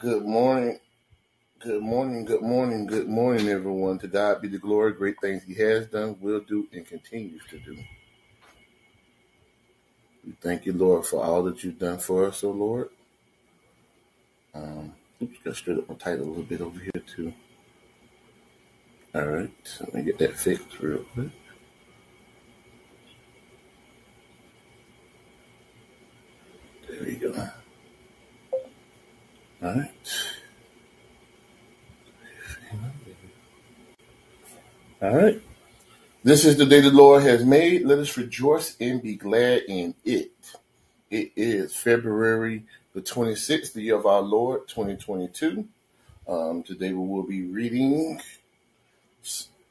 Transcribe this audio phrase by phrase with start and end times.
[0.00, 0.80] Good morning,
[1.60, 3.98] good morning, good morning, good morning, everyone.
[4.00, 7.58] To God be the glory, great things He has done, will do, and continues to
[7.60, 7.76] do.
[10.26, 12.90] We thank you, Lord, for all that you've done for us, oh Lord.
[14.54, 17.34] Um, oops, got straight up my title a little bit over here too.
[19.14, 21.30] All right, let me get that fixed real quick.
[26.88, 27.50] There we go.
[29.62, 29.90] All right.
[35.02, 35.42] All right.
[36.24, 37.84] This is the day the Lord has made.
[37.84, 40.32] Let us rejoice and be glad in it.
[41.10, 45.68] It is February the 26th, the year of our Lord, 2022.
[46.26, 48.20] Um, today we will be reading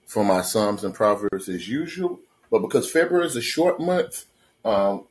[0.05, 2.19] from our Psalms and Proverbs as usual.
[2.51, 4.25] But because February is a short month,
[4.63, 5.05] um,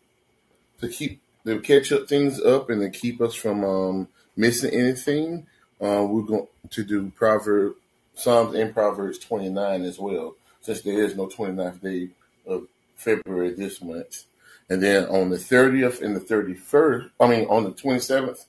[0.81, 5.47] to keep to catch up things up and to keep us from um, missing anything,
[5.80, 7.77] uh, we're going to do Proverbs,
[8.15, 12.08] Psalms and Proverbs 29 as well, since there is no 29th day
[12.47, 14.25] of February this month.
[14.70, 18.47] And then on the 30th and the 31st, I mean on the 27th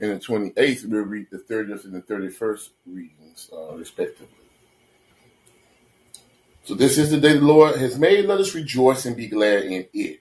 [0.00, 4.28] and the 28th, we'll read the 30th and the 31st readings, uh, respectively.
[6.64, 8.26] So this is the day the Lord has made.
[8.26, 10.20] Let us rejoice and be glad in it.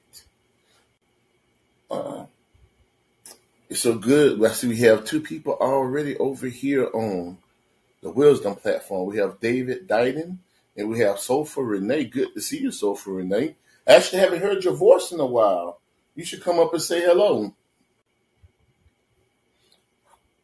[1.90, 2.26] Uh,
[3.70, 4.44] it's so good.
[4.44, 7.38] I see we have two people already over here on
[8.02, 9.08] the Wisdom platform.
[9.08, 10.40] We have David Dyden
[10.76, 12.06] and we have Sofa Renee.
[12.06, 13.56] Good to see you, Sofa Renee.
[13.88, 15.80] I actually haven't heard your voice in a while.
[16.16, 17.54] You should come up and say hello.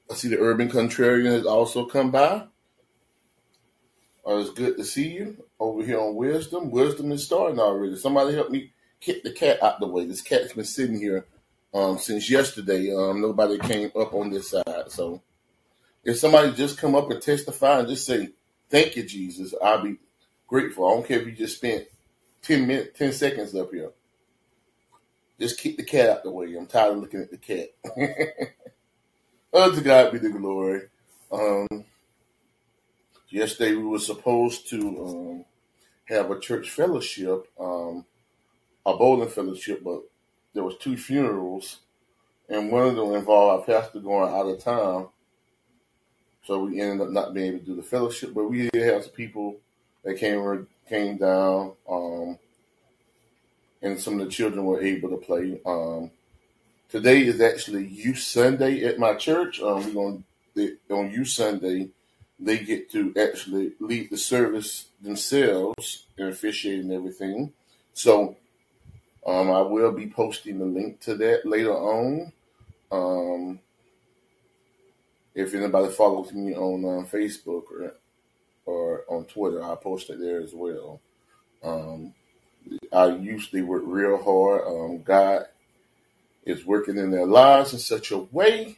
[0.09, 2.45] I see the Urban Contrarian has also come by.
[4.27, 6.69] Uh, it's good to see you over here on Wisdom.
[6.69, 7.95] Wisdom is starting already.
[7.95, 10.05] Somebody help me kick the cat out the way.
[10.05, 11.25] This cat's been sitting here
[11.75, 12.95] um, since yesterday.
[12.95, 14.85] Um, nobody came up on this side.
[14.87, 15.21] So
[16.03, 18.29] if somebody just come up and testify and just say,
[18.69, 19.97] thank you, Jesus, I'll be
[20.47, 20.87] grateful.
[20.87, 21.85] I don't care if you just spent
[22.43, 23.91] 10 minutes, 10 seconds up here.
[25.37, 26.55] Just keep the cat out the way.
[26.55, 27.69] I'm tired of looking at the cat.
[29.53, 30.83] Unto God be the glory.
[31.29, 31.83] Um,
[33.29, 35.45] yesterday we were supposed to um,
[36.05, 38.05] have a church fellowship, um,
[38.85, 40.03] a bowling fellowship, but
[40.55, 41.79] there was two funerals,
[42.49, 45.09] and one of them involved our pastor going out of town.
[46.45, 49.03] So we ended up not being able to do the fellowship, but we did have
[49.03, 49.57] some people
[50.03, 52.39] that came came down, um,
[53.81, 55.59] and some of the children were able to play.
[55.65, 56.09] Um,
[56.89, 59.61] today is actually Youth Sunday at my church.
[59.61, 60.23] Um, we're going
[60.89, 61.89] on Youth Sunday,
[62.39, 67.51] they get to actually lead the service themselves and officiate and everything.
[67.93, 68.37] So
[69.25, 72.31] um, I will be posting the link to that later on.
[72.91, 73.59] Um,
[75.33, 77.93] if anybody follows me on uh, Facebook or
[78.65, 80.99] or on Twitter, I post it there as well.
[81.63, 82.13] Um,
[82.91, 84.61] I usually work real hard.
[84.65, 85.45] Um, God
[86.45, 88.77] is working in their lives in such a way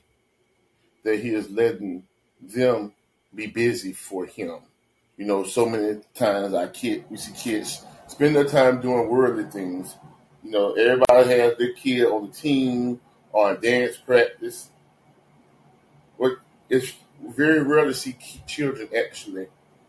[1.04, 2.04] that He is letting
[2.42, 2.94] them
[3.34, 4.60] be busy for Him.
[5.18, 9.46] You know, so many times I kid we see kids spend their time doing worldly
[9.46, 9.96] things.
[10.48, 13.02] You know, everybody has their kid on the team
[13.34, 14.70] or dance practice.
[16.18, 16.38] But
[16.70, 18.16] it's very rare to see
[18.48, 19.48] children actually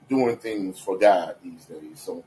[0.09, 2.01] doing things for God these days.
[2.01, 2.25] So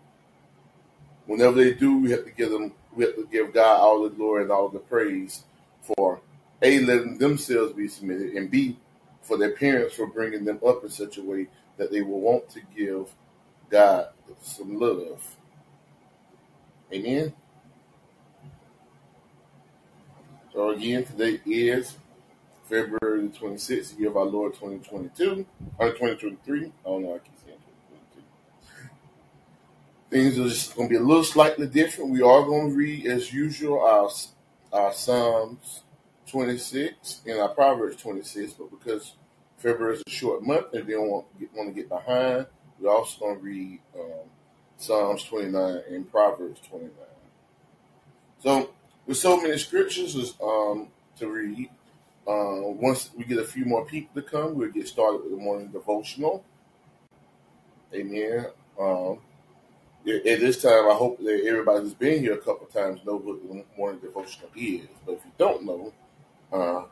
[1.26, 4.10] whenever they do, we have to give them, we have to give God all the
[4.10, 5.44] glory and all the praise
[5.82, 6.22] for
[6.62, 8.78] a letting themselves be submitted, and b
[9.24, 12.50] for their parents for bringing them up in such a way that they will want
[12.52, 13.10] to give
[13.70, 14.08] God
[14.42, 15.36] some love.
[16.94, 17.34] Amen.
[20.54, 21.96] So again, today is
[22.66, 25.46] February the 26th, year of our Lord 2022,
[25.78, 26.66] or 2023.
[26.66, 27.58] I don't know, I keep saying
[28.12, 28.24] 2022.
[30.10, 32.12] Things are just going to be a little slightly different.
[32.12, 34.10] We are going to read, as usual, our,
[34.74, 35.84] our Psalms
[36.28, 39.14] 26 and our Proverbs 26, but because
[39.58, 42.46] February is a short month and they don't want, want to get behind,
[42.78, 44.28] we're also going to read um,
[44.78, 46.92] Psalms 29 and Proverbs 29.
[48.44, 48.72] So,
[49.06, 51.70] with so many scriptures um, to read,
[52.28, 55.38] uh, once we get a few more people to come, we'll get started with the
[55.38, 56.44] morning devotional.
[57.94, 58.46] Amen.
[58.80, 59.20] Um,
[60.08, 63.42] at this time, I hope that everybody who's been here a couple times knows what
[63.48, 64.88] the morning devotional is.
[65.06, 65.94] But if you don't know,
[66.52, 66.84] uh,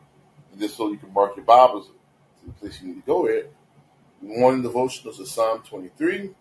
[0.60, 3.50] just so you can mark your Bibles to the place you need to go at,
[4.22, 6.32] morning devotionals are Psalm 23,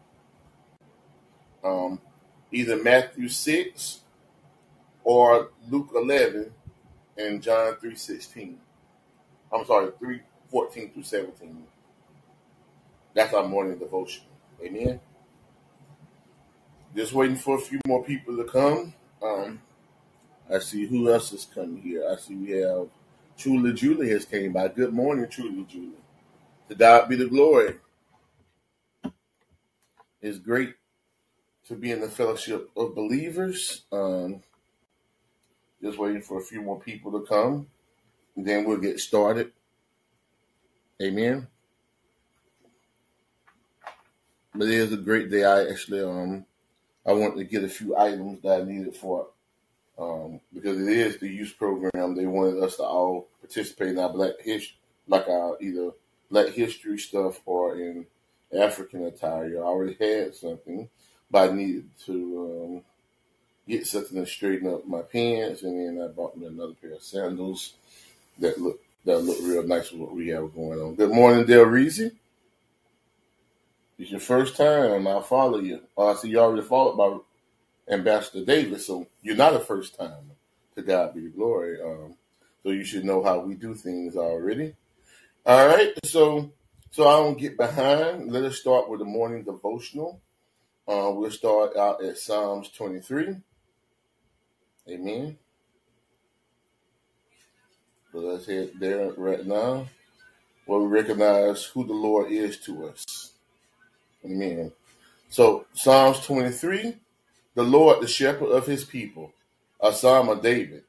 [1.65, 2.01] um,
[2.53, 4.01] either Matthew 6
[5.09, 6.53] or Luke 11
[7.17, 8.57] and John 3.16.
[9.51, 10.21] I'm sorry, 3,
[10.51, 11.65] 14 through 17.
[13.15, 14.25] That's our morning devotion.
[14.63, 15.01] Amen.
[16.95, 18.93] Just waiting for a few more people to come.
[19.23, 19.63] Um,
[20.53, 22.07] I see who else is coming here.
[22.07, 22.89] I see we have
[23.39, 24.69] Truly Julie has came by.
[24.69, 26.05] Good morning, Truly Julie.
[26.69, 27.77] To God be the glory.
[30.21, 30.75] It's great
[31.67, 33.85] to be in the fellowship of believers.
[33.91, 34.43] Um,
[35.83, 37.67] just waiting for a few more people to come.
[38.37, 39.53] Then we'll get started.
[41.03, 41.47] Amen.
[44.55, 45.45] But it is a great day.
[45.45, 46.45] I actually um
[47.07, 49.29] I wanted to get a few items that I needed for
[49.99, 52.17] um because it is the youth program.
[52.17, 54.79] They wanted us to all participate in our black history
[55.09, 55.91] like our either
[56.31, 58.07] black history stuff or in
[58.57, 59.59] African attire.
[59.59, 60.89] I already had something,
[61.31, 62.13] but I needed to
[62.65, 62.83] um,
[63.69, 67.03] get something to straighten up my pants, and then I bought me another pair of
[67.03, 67.75] sandals
[68.39, 70.95] that look that look real nice with what we have going on.
[70.95, 72.13] Good morning, Del Reezy.
[73.99, 75.07] It's your first time.
[75.07, 75.81] I'll follow you.
[75.97, 80.33] Oh, I see you already followed by Ambassador Davis, so you're not a first time.
[80.77, 81.81] To God be the glory.
[81.83, 82.15] Um,
[82.63, 84.75] so you should know how we do things already.
[85.45, 86.53] All right, so
[86.91, 88.31] so I don't get behind.
[88.31, 90.21] Let us start with the morning devotional.
[90.87, 93.37] Uh, we'll start out at Psalms 23.
[94.89, 95.37] Amen.
[98.11, 99.87] So let's head there right now,
[100.65, 103.33] where we recognize who the Lord is to us.
[104.25, 104.73] Amen.
[105.29, 106.97] So Psalms 23,
[107.55, 109.33] the Lord, the shepherd of his people,
[109.79, 110.85] a psalm of David.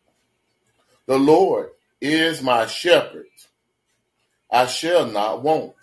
[1.05, 3.25] The Lord is my shepherd.
[4.49, 5.75] I shall not want.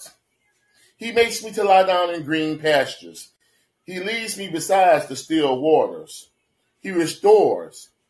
[0.96, 3.28] He makes me to lie down in green pastures.
[3.84, 6.30] He leads me beside the still waters.
[6.80, 7.90] He restores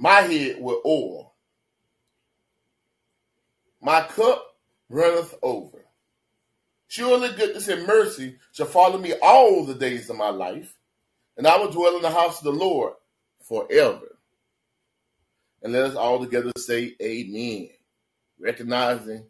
[0.00, 1.34] my head with oil.
[3.82, 4.56] My cup
[4.88, 5.84] runneth over.
[6.88, 10.74] Surely goodness and mercy shall follow me all the days of my life,
[11.36, 12.94] and I will dwell in the house of the Lord
[13.46, 14.16] forever.
[15.62, 17.68] And let us all together say amen,
[18.38, 19.26] recognizing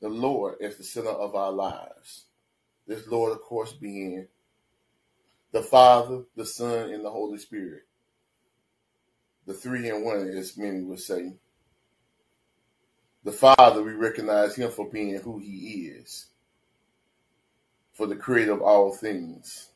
[0.00, 2.26] the Lord as the center of our lives.
[2.86, 4.28] This Lord, of course, being
[5.50, 7.82] the Father, the Son, and the Holy Spirit.
[9.48, 11.32] The three in one, as many would say.
[13.24, 16.26] The Father, we recognize him for being who he is,
[17.94, 19.70] for the creator of all things.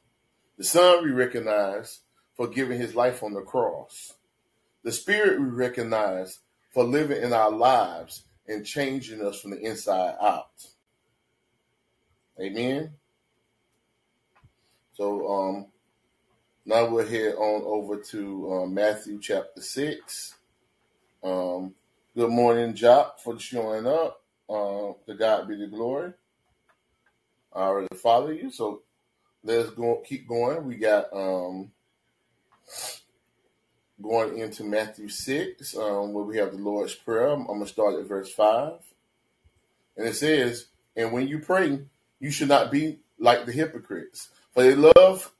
[0.59, 2.01] The Son, we recognize
[2.37, 4.13] for giving his life on the cross.
[4.85, 10.17] The Spirit, we recognize for living in our lives and changing us from the inside
[10.21, 10.67] out.
[12.39, 12.93] Amen.
[14.93, 15.72] So um,
[16.65, 20.35] now we'll head on over to um, Matthew chapter 6.
[21.25, 21.75] Um,
[22.15, 24.21] good morning, Jock, for showing up.
[24.49, 26.13] Uh, to God be the glory.
[27.55, 28.83] I already follow you, so
[29.43, 30.67] let's go keep going.
[30.67, 31.71] We got um,
[34.01, 37.29] going into Matthew 6, um, where we have the Lord's Prayer.
[37.29, 38.73] I'm, I'm going to start at verse 5.
[39.97, 40.67] And it says,
[40.97, 41.81] And when you pray,
[42.21, 45.33] you should not be like the hypocrites for they love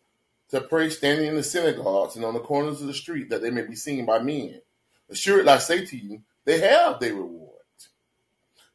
[0.53, 3.51] to pray standing in the synagogues and on the corners of the street that they
[3.51, 4.61] may be seen by men.
[5.11, 7.49] Assuredly, I say to you, they have their reward.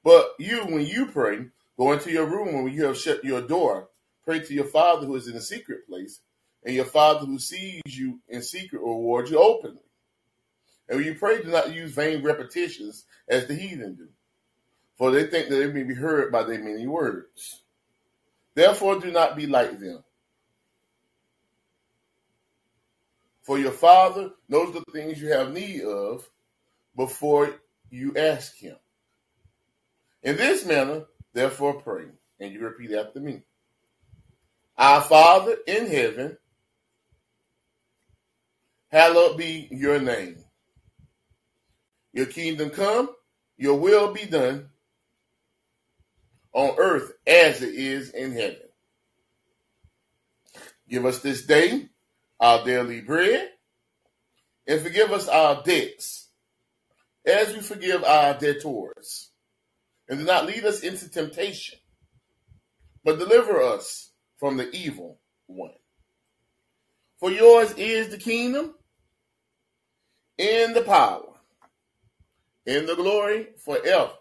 [0.03, 1.45] But you, when you pray,
[1.77, 3.89] go into your room when you have shut your door,
[4.25, 6.19] pray to your Father who is in the secret place,
[6.65, 9.81] and your Father who sees you in secret will reward you openly.
[10.89, 14.07] And when you pray, do not use vain repetitions as the heathen do,
[14.97, 17.61] for they think that they may be heard by their many words.
[18.55, 20.03] Therefore, do not be like them
[23.47, 26.29] For your Father knows the things you have need of
[26.97, 28.75] before you ask Him.
[30.21, 32.07] In this manner, therefore, pray.
[32.41, 33.43] And you repeat after me
[34.77, 36.37] Our Father in heaven,
[38.91, 40.43] hallowed be your name.
[42.11, 43.09] Your kingdom come,
[43.57, 44.71] your will be done
[46.51, 48.67] on earth as it is in heaven.
[50.89, 51.87] Give us this day
[52.39, 53.49] our daily bread,
[54.67, 56.29] and forgive us our debts,
[57.25, 59.31] as we forgive our debtors.
[60.09, 61.79] and do not lead us into temptation,
[63.03, 65.71] but deliver us from the evil one.
[67.19, 68.75] For yours is the kingdom
[70.39, 71.33] and the power
[72.67, 74.11] and the glory forever.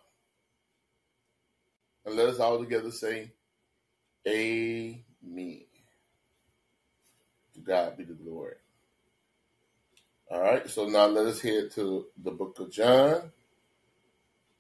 [2.07, 3.33] And let us all together say,
[4.29, 5.66] Amen.
[7.67, 8.55] God be the glory.
[10.31, 13.31] All right, so now let us head to the book of John.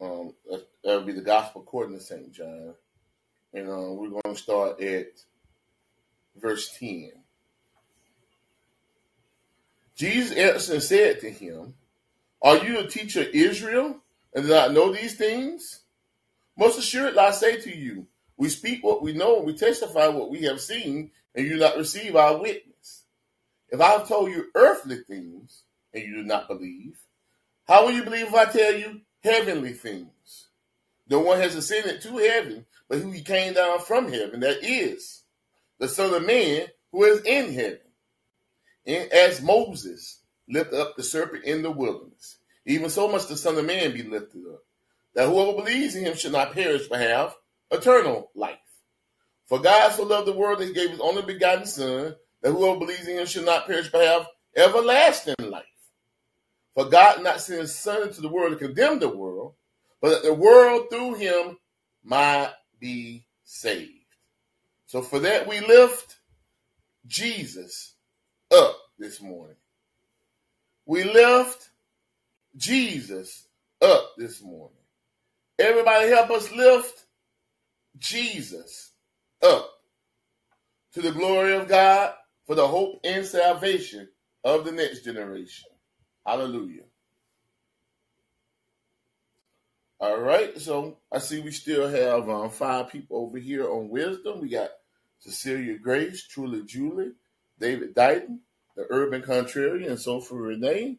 [0.00, 2.32] Um, that will be the gospel according to St.
[2.32, 2.74] John.
[3.54, 5.08] And um, we're going to start at
[6.36, 7.12] verse 10.
[9.96, 11.74] Jesus answered and said to him,
[12.42, 13.96] Are you a teacher of Israel
[14.34, 15.80] and do not know these things?
[16.56, 20.30] Most assuredly, I say to you, we speak what we know and we testify what
[20.30, 22.75] we have seen, and you not receive our witness.
[23.70, 26.98] If I told you earthly things and you do not believe,
[27.66, 30.48] how will you believe if I tell you heavenly things?
[31.08, 35.22] No one has ascended to heaven, but who he came down from heaven, that is
[35.78, 37.80] the Son of Man who is in heaven.
[38.86, 43.56] And as Moses lifted up the serpent in the wilderness, even so must the Son
[43.56, 44.62] of Man be lifted up,
[45.14, 47.34] that whoever believes in him should not perish but have
[47.70, 48.58] eternal life.
[49.46, 52.14] For God so loved the world that he gave his only begotten Son,
[52.46, 55.64] that whoever believes in him should not perish but have everlasting life.
[56.74, 59.54] For God not sent his Son into the world to condemn the world,
[60.00, 61.58] but that the world through him
[62.04, 63.90] might be saved.
[64.86, 66.18] So for that we lift
[67.08, 67.94] Jesus
[68.54, 69.56] up this morning.
[70.84, 71.68] We lift
[72.56, 73.48] Jesus
[73.82, 74.76] up this morning.
[75.58, 77.06] Everybody help us lift
[77.98, 78.92] Jesus
[79.42, 79.68] up
[80.92, 82.14] to the glory of God
[82.46, 84.08] for the hope and salvation
[84.44, 85.68] of the next generation.
[86.24, 86.82] Hallelujah.
[89.98, 94.40] All right, so I see we still have um, five people over here on wisdom.
[94.40, 94.70] We got
[95.18, 97.12] Cecilia Grace, Truly Julie,
[97.58, 98.40] David Dighton,
[98.76, 100.98] the Urban Contrarian, and so for Renee.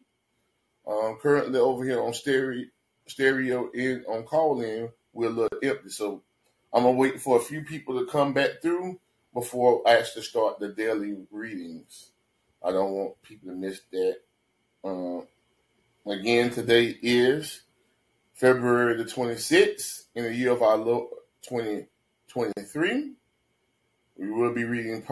[0.86, 2.66] Um, currently over here on stereo,
[3.06, 6.22] stereo in on Callin, we're a little empty, so
[6.72, 8.98] I'm gonna wait for a few people to come back through
[9.34, 12.10] before I actually start the daily readings.
[12.62, 14.16] I don't want people to miss that.
[14.84, 15.26] Um,
[16.06, 17.62] again, today is
[18.34, 21.10] February the 26th in the year of our Lord
[21.42, 23.12] 2023.
[24.18, 25.04] We will be reading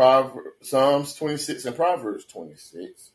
[0.63, 3.13] Psalms 26 and Proverbs 26,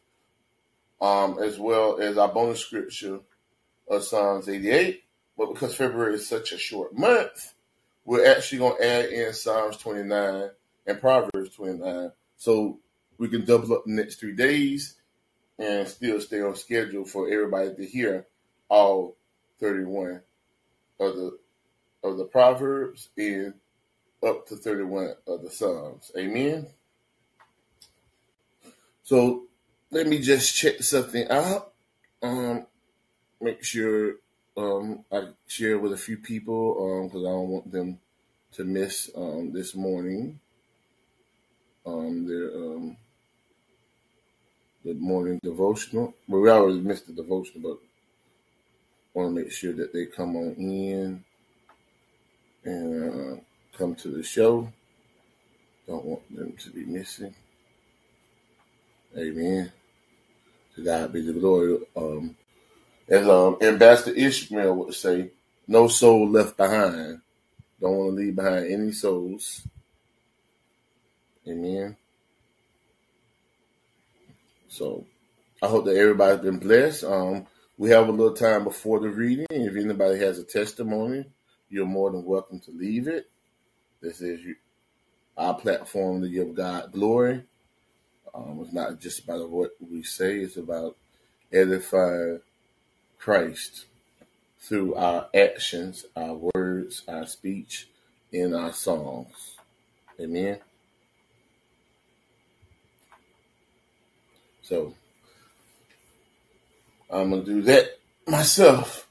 [1.02, 3.20] um, as well as our bonus scripture
[3.90, 5.04] of Psalms 88.
[5.38, 7.54] But because February is such a short month,
[8.06, 10.52] we're actually going to add in Psalms 29
[10.88, 12.80] and Proverbs 29 so
[13.18, 14.96] we can double up the next three days
[15.60, 18.26] and still stay on schedule for everybody to hear
[18.70, 19.16] all
[19.60, 20.22] 31
[21.00, 21.38] of the
[22.04, 23.54] of the proverbs and
[24.26, 26.12] up to 31 of the psalms.
[26.18, 26.68] Amen?
[29.04, 29.44] So
[29.92, 31.74] let me just check something out.
[32.24, 32.66] Um
[33.42, 34.16] make sure
[34.56, 38.00] um i share with a few people um because i don't want them
[38.52, 40.40] to miss um this morning
[41.86, 42.98] um their um
[44.84, 46.14] the morning devotional.
[46.28, 47.78] Well, we already missed the devotional, but
[49.14, 51.24] want to make sure that they come on in
[52.64, 53.42] and uh,
[53.78, 54.72] come to the show.
[55.88, 57.34] Don't want them to be missing.
[59.18, 59.72] Amen.
[60.76, 61.80] To God be the glory.
[61.96, 62.36] Um,
[63.10, 65.32] as um, Ambassador Ishmael would say,
[65.68, 67.22] no soul left behind.
[67.80, 69.68] Don't want to leave behind any souls.
[71.48, 71.98] Amen.
[74.68, 75.06] So
[75.62, 77.04] I hope that everybody's been blessed.
[77.04, 79.48] Um, we have a little time before the reading.
[79.50, 81.26] If anybody has a testimony,
[81.70, 83.30] you're more than welcome to leave it.
[84.02, 84.40] This is
[85.38, 87.44] our platform to give God glory.
[88.34, 90.96] Um, it's not just about what we say, it's about
[91.52, 92.40] edifying
[93.18, 93.86] Christ
[94.60, 97.90] through our actions, our words, our speech,
[98.32, 99.58] and our songs.
[100.20, 100.60] Amen.
[104.72, 104.94] So
[107.10, 109.06] I'm gonna do that myself.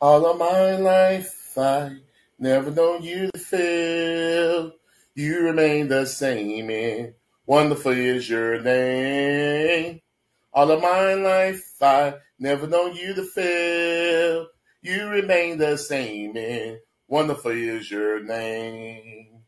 [0.00, 1.96] All of my life I
[2.38, 4.70] never known you to fail.
[5.16, 10.00] You remain the same and wonderful is your name.
[10.52, 14.46] All of my life I never known you to fail.
[14.80, 19.42] You remain the same and wonderful is your name.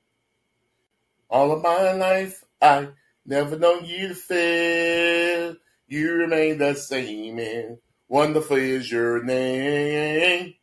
[1.30, 2.88] All of my life I
[3.28, 5.56] Never known you to fail.
[5.86, 7.76] You remain the same, and
[8.08, 10.54] wonderful is your name.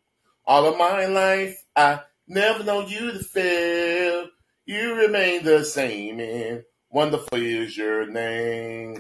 [0.47, 4.29] All of my life, I never known you to fail.
[4.65, 8.99] You remain the same, and wonderful is your name.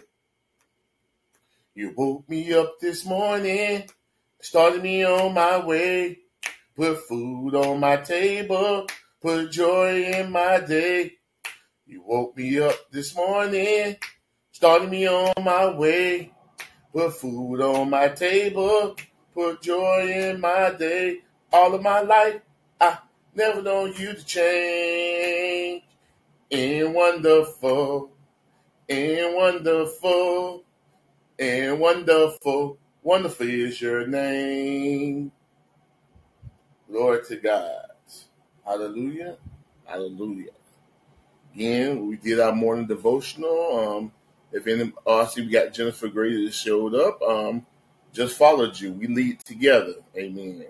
[1.73, 3.89] You woke me up this morning,
[4.41, 6.19] started me on my way,
[6.75, 8.85] put food on my table,
[9.19, 11.13] put joy in my day.
[11.87, 13.97] You woke me up this morning,
[14.51, 16.31] started me on my way,
[16.91, 18.95] put food on my table,
[19.35, 21.19] put joy in my day.
[21.53, 22.41] All of my life,
[22.81, 22.97] I
[23.35, 25.83] never known you to change.
[26.51, 28.09] And wonderful,
[28.89, 30.63] and wonderful,
[31.37, 35.31] and wonderful, wonderful is your name.
[36.89, 37.85] Glory to God.
[38.65, 39.37] Hallelujah.
[39.85, 40.49] Hallelujah.
[41.55, 43.79] Again, we did our morning devotional.
[43.79, 44.11] Um,
[44.51, 47.21] if any, oh, I we got Jennifer Gray that showed up.
[47.21, 47.65] Um,
[48.13, 48.91] just followed you.
[48.91, 49.93] We lead together.
[50.17, 50.65] Amen.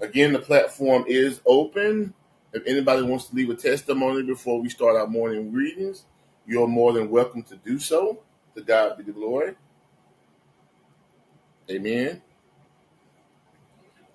[0.00, 2.14] Again, the platform is open.
[2.54, 6.06] If anybody wants to leave a testimony before we start our morning readings,
[6.46, 8.20] you're more than welcome to do so.
[8.54, 9.54] To God be the glory.
[11.70, 12.22] Amen.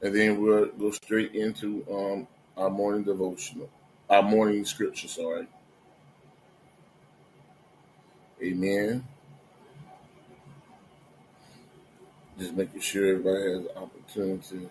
[0.01, 3.70] And then we'll go straight into um, our morning devotional,
[4.10, 5.48] our morning scripture, sorry.
[8.41, 9.03] Amen.
[12.38, 14.69] Just making sure everybody has the opportunity,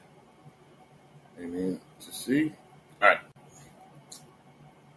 [1.39, 2.53] amen, to see.
[3.03, 3.19] All right.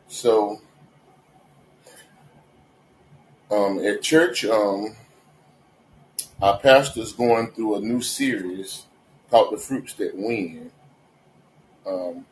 [0.08, 0.62] So,
[3.52, 4.96] um, at church, um,
[6.42, 8.86] our pastor's going through a new series
[9.30, 10.72] called "The Fruits That Win."
[11.86, 12.26] Um,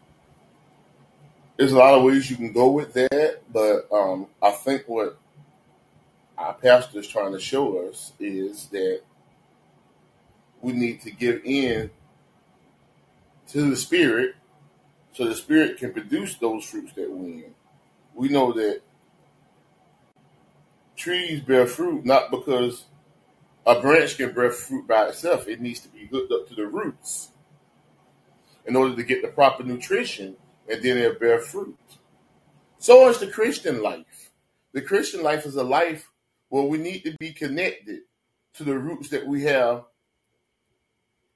[1.58, 5.18] there's a lot of ways you can go with that, but um, I think what
[6.40, 9.02] our pastor is trying to show us is that
[10.62, 11.90] we need to give in
[13.50, 14.36] to the spirit
[15.12, 17.54] so the spirit can produce those fruits that win.
[18.16, 18.82] We know that
[20.96, 22.86] trees bear fruit not because
[23.66, 25.48] a branch can bear fruit by itself.
[25.48, 27.32] It needs to be hooked up to the roots
[28.66, 30.38] in order to get the proper nutrition
[30.70, 31.78] and then it'll bear fruit.
[32.78, 34.32] So is the Christian life.
[34.72, 36.10] The Christian life is a life
[36.50, 38.02] where we need to be connected
[38.56, 39.84] to the roots that we have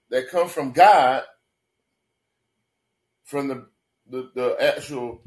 [0.10, 1.24] that come from God,
[3.24, 3.66] from the,
[4.10, 5.22] the, the actual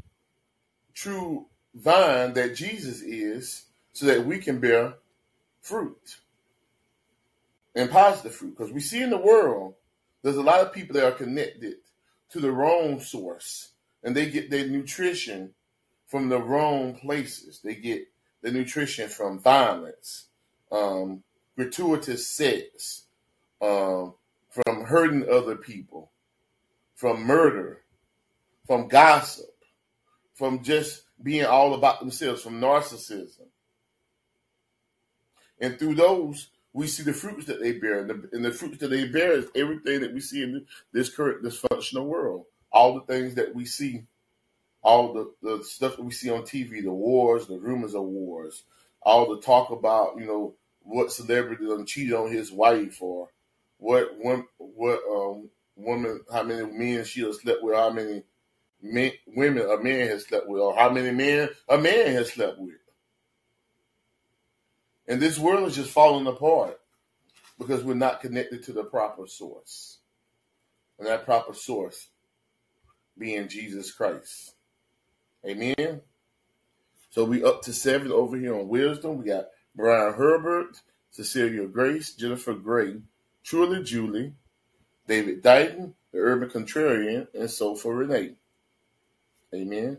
[0.94, 4.94] true vine that Jesus is, so that we can bear
[5.60, 6.16] fruit
[7.74, 8.56] and positive fruit.
[8.56, 9.74] Because we see in the world,
[10.22, 11.76] there's a lot of people that are connected
[12.30, 13.70] to the wrong source
[14.02, 15.54] and they get their nutrition
[16.06, 17.60] from the wrong places.
[17.62, 18.06] They get
[18.46, 20.28] the nutrition from violence,
[20.70, 21.24] um,
[21.56, 23.06] gratuitous sex,
[23.60, 24.14] um,
[24.50, 26.12] from hurting other people,
[26.94, 27.82] from murder,
[28.64, 29.50] from gossip,
[30.34, 33.48] from just being all about themselves, from narcissism.
[35.60, 37.98] And through those, we see the fruits that they bear.
[37.98, 41.08] And the, and the fruits that they bear is everything that we see in this
[41.08, 42.44] current dysfunctional world.
[42.70, 44.04] All the things that we see,
[44.86, 48.62] all the, the stuff that we see on TV, the wars, the rumors of wars,
[49.02, 53.28] all the talk about, you know, what celebrity done cheated on his wife or
[53.78, 54.16] what
[54.58, 58.22] what um woman how many men she has slept with, how many
[58.80, 62.56] men, women a man has slept with, or how many men a man has slept
[62.60, 62.76] with.
[65.08, 66.78] And this world is just falling apart
[67.58, 69.98] because we're not connected to the proper source.
[71.00, 72.06] And that proper source
[73.18, 74.55] being Jesus Christ.
[75.46, 76.00] Amen.
[77.10, 79.18] So we up to seven over here on wisdom.
[79.18, 80.80] We got Brian Herbert,
[81.10, 82.96] Cecilia Grace, Jennifer Gray,
[83.44, 84.34] Truly Julie,
[85.06, 88.34] David Dighton, the Urban Contrarian, and so for Renee.
[89.54, 89.98] Amen.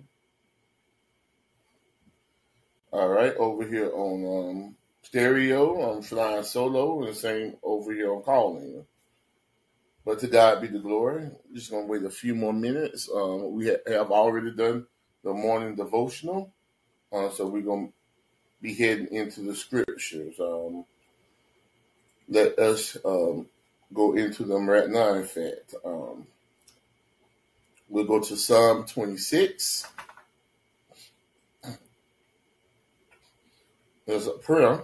[2.92, 8.14] All right, over here on um, stereo, I'm flying solo, and the same over here
[8.14, 8.86] on Callin.
[10.06, 11.30] But to God be the glory.
[11.54, 13.10] Just gonna wait a few more minutes.
[13.14, 14.86] Um, we ha- have already done
[15.24, 16.52] the morning devotional,
[17.12, 17.90] uh, so we're gonna
[18.62, 20.40] be heading into the scriptures.
[20.40, 20.86] Um,
[22.30, 23.48] let us um,
[23.94, 25.14] go into them right now.
[25.14, 26.28] In fact, um,
[27.88, 29.86] we'll go to Psalm 26.
[34.06, 34.84] There's a prayer.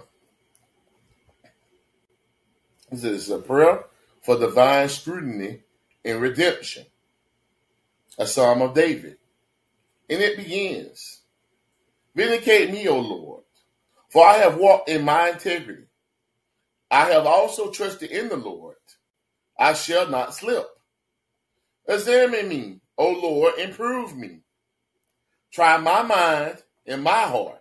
[2.90, 3.84] This is a prayer
[4.22, 5.60] for divine scrutiny
[6.04, 6.86] and redemption.
[8.18, 9.16] A psalm of David.
[10.08, 11.22] And it begins
[12.14, 13.42] Vindicate me, O Lord,
[14.10, 15.86] for I have walked in my integrity.
[16.90, 18.76] I have also trusted in the Lord.
[19.58, 20.66] I shall not slip.
[21.88, 24.40] Examine me, O Lord, and prove me.
[25.52, 27.60] Try my mind and my heart.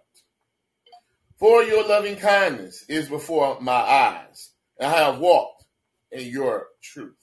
[1.39, 5.65] For your loving kindness is before my eyes, and I have walked
[6.11, 7.15] in your truth.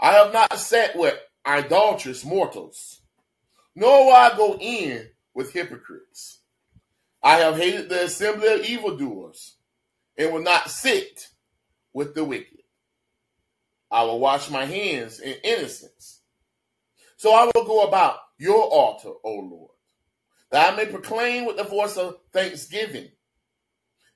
[0.00, 2.95] I have not sat with idolatrous mortals,
[3.76, 6.40] nor will I go in with hypocrites.
[7.22, 9.56] I have hated the assembly of evildoers,
[10.16, 11.28] and will not sit
[11.92, 12.62] with the wicked.
[13.90, 16.22] I will wash my hands in innocence.
[17.18, 19.70] So I will go about your altar, O Lord,
[20.50, 23.08] that I may proclaim with the voice of thanksgiving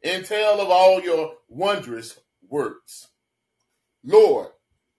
[0.02, 2.18] and tell of all your wondrous
[2.48, 3.08] works.
[4.02, 4.48] Lord,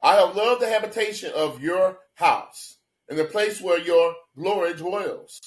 [0.02, 2.78] I have loved the habitation of your house
[3.10, 5.40] and the place where your glory dwells.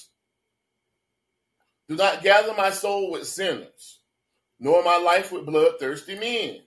[1.87, 3.99] Do not gather my soul with sinners,
[4.59, 6.61] nor my life with bloodthirsty men,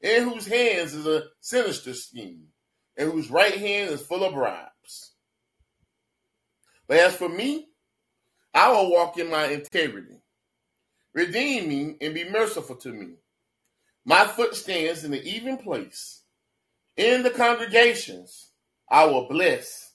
[0.00, 2.48] in whose hands is a sinister scheme,
[2.96, 5.12] and whose right hand is full of bribes.
[6.88, 7.68] But as for me,
[8.54, 10.22] I will walk in my integrity.
[11.12, 13.14] Redeem me and be merciful to me.
[14.04, 16.22] My foot stands in the even place.
[16.96, 18.50] In the congregations,
[18.88, 19.92] I will bless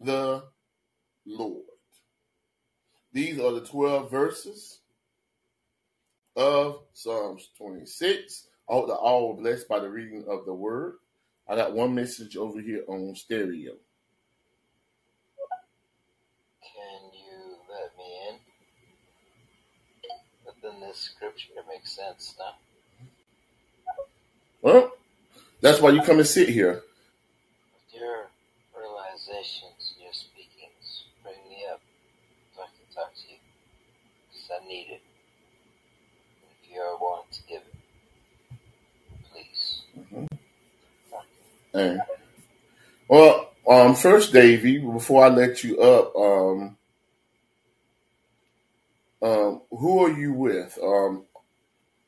[0.00, 0.42] the
[1.26, 1.64] Lord.
[3.12, 4.80] These are the 12 verses
[6.36, 8.46] of Psalms 26.
[8.68, 10.94] I hope that all were blessed by the reading of the word.
[11.48, 13.72] I got one message over here on stereo.
[16.62, 18.36] Can you let me in?
[20.46, 22.52] Within this scripture, makes sense, no?
[24.62, 24.92] Well,
[25.60, 26.82] that's why you come and sit here.
[27.74, 28.28] With your
[28.78, 31.80] realizations and your speakings, bring me up
[32.54, 33.38] so I can talk to you.
[34.30, 35.02] Because I need it.
[36.62, 37.74] If you are willing to give it,
[39.32, 39.82] please.
[41.74, 42.00] And,
[43.08, 46.76] well, um, first, Davy, before I let you up, um,
[49.22, 50.78] um, who are you with?
[50.82, 51.24] Um,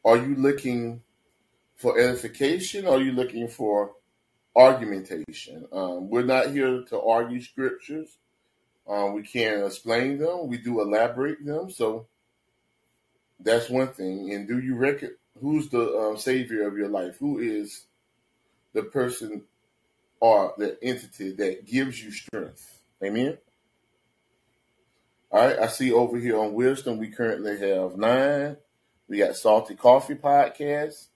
[0.04, 1.02] are you looking
[1.76, 2.86] for edification?
[2.86, 3.92] Or are you looking for
[4.56, 5.66] argumentation?
[5.72, 8.16] Um, we're not here to argue scriptures.
[8.88, 10.48] Um, we can't explain them.
[10.48, 11.70] We do elaborate them.
[11.70, 12.06] So
[13.40, 14.32] that's one thing.
[14.32, 17.16] And do you reckon who's the um, savior of your life?
[17.18, 17.86] Who is
[18.72, 19.42] the person
[20.20, 22.82] or the entity that gives you strength?
[23.02, 23.38] Amen.
[25.30, 25.58] All right.
[25.58, 28.56] I see over here on Wisdom, we currently have nine.
[29.08, 31.08] We got Salty Coffee Podcast,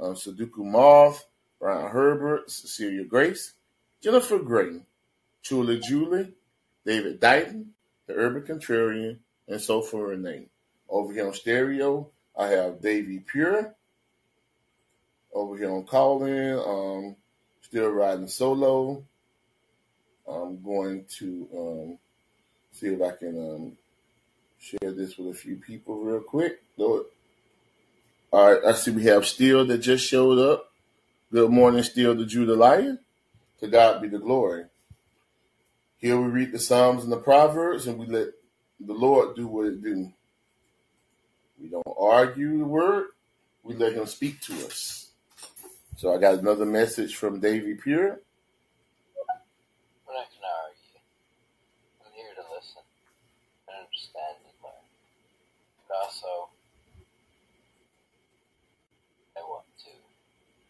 [0.00, 1.24] um, Sudoku Moth,
[1.60, 3.52] Brian Herbert, Cecilia Grace,
[4.02, 4.80] Jennifer Gray,
[5.42, 6.32] Truly Julie,
[6.84, 7.66] David Dighton,
[8.06, 10.48] The Urban Contrarian, and so for Renee.
[10.88, 13.74] Over here on stereo, I have Davy Pure.
[15.32, 17.16] Over here on Callin, um,
[17.60, 19.04] still riding solo.
[20.28, 21.98] I'm going to um,
[22.72, 23.72] see if I can um,
[24.58, 26.60] share this with a few people real quick.
[26.78, 27.06] It.
[28.32, 30.72] All right, I see we have Steel that just showed up.
[31.32, 32.98] Good morning, Steel the Judah Lion.
[33.60, 34.64] To God be the glory.
[35.98, 38.28] Here we read the Psalms and the Proverbs, and we let
[38.78, 40.12] the Lord do what it do.
[41.98, 43.06] Argue the word.
[43.62, 45.10] We let Him speak to us.
[45.96, 48.20] So I got another message from Davy Pure.
[50.06, 51.00] We're not to argue.
[52.06, 52.82] I'm here to listen
[53.68, 54.86] and understand and learn.
[55.88, 56.50] But also,
[59.36, 59.92] I want to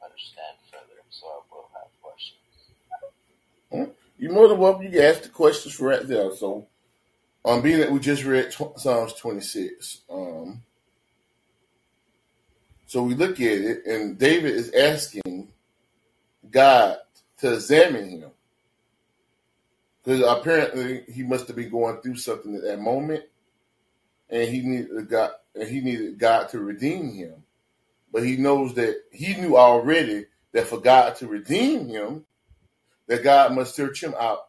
[0.05, 2.41] understand further, so I will have questions.
[4.19, 4.85] You're more than welcome.
[4.85, 6.35] You can ask the questions right there.
[6.37, 6.69] So,
[7.45, 10.63] um, being that we just read tw- Psalms 26, um,
[12.87, 15.49] so we look at it, and David is asking
[16.51, 16.99] God
[17.39, 18.31] to examine him
[20.07, 23.25] because apparently he must have been going through something at that moment,
[24.31, 27.43] and he needed God, and he needed God to redeem him.
[28.13, 32.25] But he knows that he knew already that for God to redeem him,
[33.09, 34.47] that God must search him out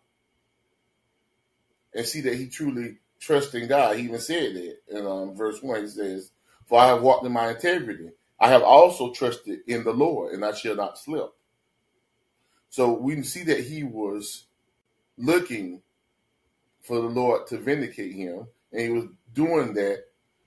[1.92, 3.98] and see that he truly trusts in God.
[3.98, 5.82] He even said that in um, verse 1.
[5.82, 6.32] He says,
[6.68, 8.12] For I have walked in my integrity.
[8.40, 11.32] I have also trusted in the Lord, and I shall not slip.
[12.70, 14.46] So we can see that he was
[15.18, 15.82] looking
[16.82, 20.04] for the Lord to vindicate him, and he was doing that.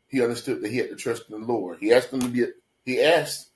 [0.07, 1.79] He understood that he had to trust in the Lord.
[1.81, 2.46] He asked him to be.
[2.85, 3.50] He asked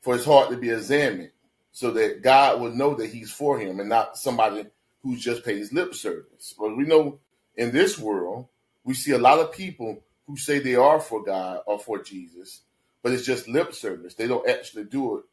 [0.00, 1.30] for his heart to be examined,
[1.72, 4.66] so that God would know that he's for him and not somebody
[5.02, 6.54] who just pays lip service.
[6.58, 7.20] But we know
[7.56, 8.46] in this world,
[8.84, 12.62] we see a lot of people who say they are for God or for Jesus,
[13.08, 14.12] but it's just lip service.
[14.12, 15.24] They don't actually do it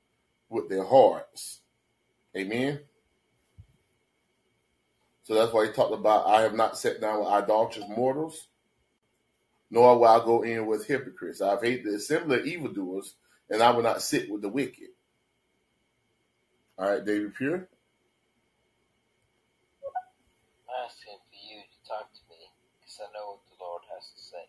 [0.48, 1.60] with their hearts.
[2.34, 2.80] Amen.
[5.24, 8.48] So that's why he talked about, I have not sat down with idolatrous mortals,
[9.70, 11.42] nor will I go in with hypocrites.
[11.42, 13.16] I've hated the assembly of evildoers,
[13.50, 14.88] and I will not sit with the wicked.
[16.78, 17.56] All right, David Pure.
[20.64, 22.40] I'm asking for you to talk to me
[22.80, 24.48] because I know what the Lord has to say.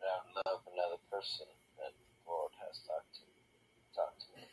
[0.00, 1.44] And I would love another person
[1.76, 2.05] Lord
[2.66, 3.20] has talked to
[3.94, 4.46] talk to me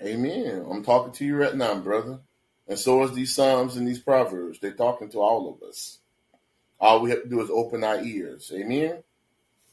[0.00, 0.14] today.
[0.14, 0.66] Amen.
[0.70, 2.20] I'm talking to you right now, brother.
[2.68, 4.58] And so is these Psalms and these Proverbs.
[4.58, 5.98] They're talking to all of us.
[6.78, 8.52] All we have to do is open our ears.
[8.54, 9.02] Amen.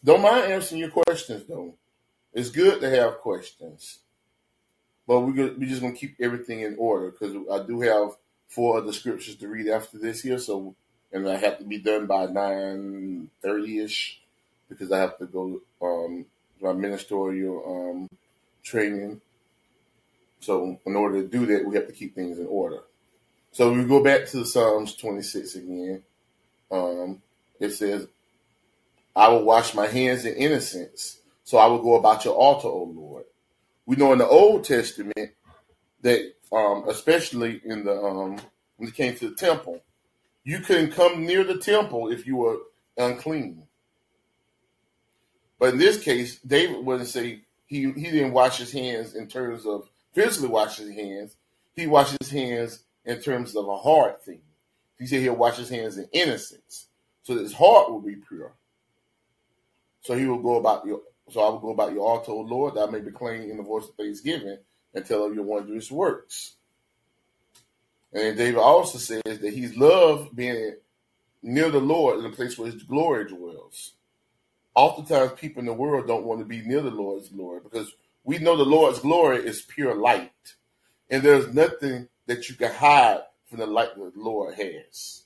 [0.03, 1.75] Don't mind answering your questions, though.
[2.33, 3.99] It's good to have questions.
[5.07, 8.11] But we're, gonna, we're just going to keep everything in order because I do have
[8.47, 10.39] four other scriptures to read after this here.
[10.39, 10.75] So,
[11.11, 14.15] and I have to be done by 9.30ish
[14.73, 16.25] because I have to go um,
[16.61, 18.09] my ministerial um,
[18.63, 19.21] training
[20.43, 22.79] so in order to do that, we have to keep things in order.
[23.53, 26.03] So we go back to the Psalms 26 again.
[26.69, 27.21] Um,
[27.59, 28.07] it says,
[29.15, 32.91] I will wash my hands in innocence, so I will go about your altar, O
[32.93, 33.23] Lord.
[33.85, 35.31] We know in the Old Testament
[36.01, 38.37] that, um, especially in the um,
[38.77, 39.81] when it came to the temple,
[40.43, 42.57] you couldn't come near the temple if you were
[42.97, 43.63] unclean.
[45.63, 49.65] But in this case, David wouldn't say he he didn't wash his hands in terms
[49.65, 51.37] of physically wash his hands.
[51.73, 54.41] He washes his hands in terms of a heart thing.
[54.99, 56.87] He said he'll wash his hands in innocence,
[57.21, 58.51] so that his heart will be pure.
[60.01, 60.99] So he will go about your.
[61.31, 63.63] So I will go about your altar, Lord, that I may be clean in the
[63.63, 64.57] voice of thanksgiving
[64.93, 66.55] and tell of your wondrous works.
[68.11, 70.75] And David also says that he's loved being
[71.41, 73.93] near the Lord in the place where his glory dwells.
[74.75, 77.91] Oftentimes, people in the world don't want to be near the Lord's glory because
[78.23, 80.31] we know the Lord's glory is pure light,
[81.09, 85.23] and there's nothing that you can hide from the light that the Lord has.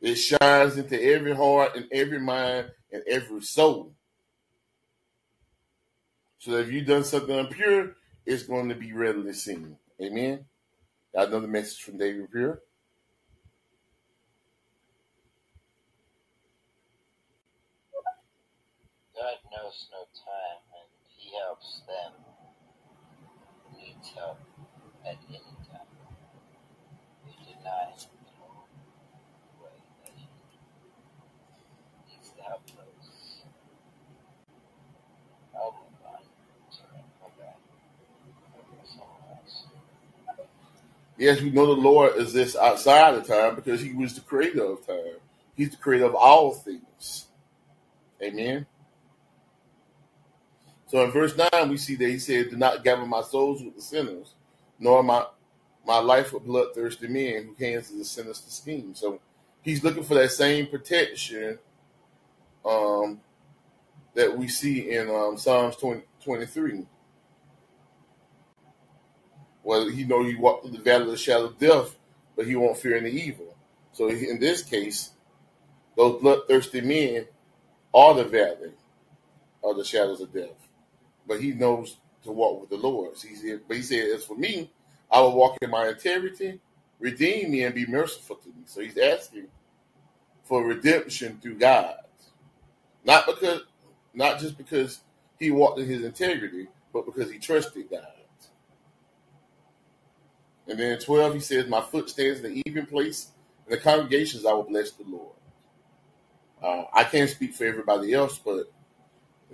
[0.00, 3.94] It shines into every heart and every mind and every soul.
[6.38, 9.78] So if you've done something impure, it's going to be readily seen.
[10.02, 10.44] Amen.
[11.14, 12.60] Got another message from David Pure.
[19.92, 22.12] No time, and He helps them
[23.76, 24.38] needs help
[25.06, 25.38] at any
[25.70, 25.86] time.
[27.26, 28.06] He denies
[28.38, 28.46] no
[29.62, 30.28] way that He
[32.14, 33.42] needs to help those.
[35.56, 36.22] I'll move on.
[37.26, 37.52] Okay,
[38.84, 40.48] someone.
[41.18, 44.86] Yes, we know the Lord exists outside of time because He was the creator of
[44.86, 45.18] time.
[45.56, 47.26] He's the creator of all things.
[48.22, 48.66] Amen.
[50.94, 53.74] So in verse 9, we see that he said, Do not gather my souls with
[53.74, 54.34] the sinners,
[54.78, 55.26] nor my
[55.84, 58.94] my life with bloodthirsty men who hands to the sinister scheme.
[58.94, 59.20] So
[59.62, 61.58] he's looking for that same protection
[62.64, 63.20] um,
[64.14, 66.86] that we see in um, Psalms 20, 23.
[69.64, 71.96] Well, he know he walked through the valley of the shadow of death,
[72.36, 73.56] but he won't fear any evil.
[73.90, 75.10] So in this case,
[75.96, 77.26] those bloodthirsty men
[77.92, 78.74] are the valley
[79.64, 80.50] of the shadows of death.
[81.26, 83.16] But he knows to walk with the Lord.
[83.16, 84.70] He said, but he said, as for me,
[85.10, 86.60] I will walk in my integrity,
[86.98, 88.62] redeem me, and be merciful to me.
[88.66, 89.48] So he's asking
[90.42, 91.96] for redemption through God,
[93.04, 93.62] not because,
[94.12, 95.00] not just because
[95.38, 98.06] he walked in his integrity, but because he trusted God.
[100.66, 103.28] And then in 12, he says, My foot stands in the even place,
[103.66, 105.34] in the congregations I will bless the Lord.
[106.62, 108.72] Uh, I can't speak for everybody else, but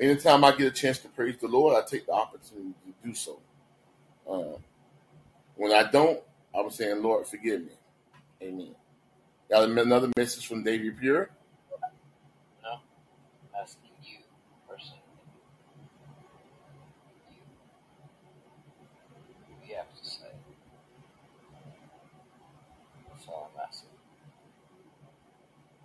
[0.01, 3.15] anytime I get a chance to praise the Lord, I take the opportunity to do
[3.15, 3.39] so.
[4.31, 4.59] Uh,
[5.57, 6.21] when I don't,
[6.55, 7.73] I'm saying, Lord, forgive me.
[8.43, 8.75] Amen.
[9.51, 11.31] Got another message from David Pure.
[12.63, 14.19] No, I'm asking you
[14.69, 15.01] personally.
[17.31, 17.37] You.
[19.59, 20.33] What you have to say.
[23.11, 23.91] That's all I'm asking.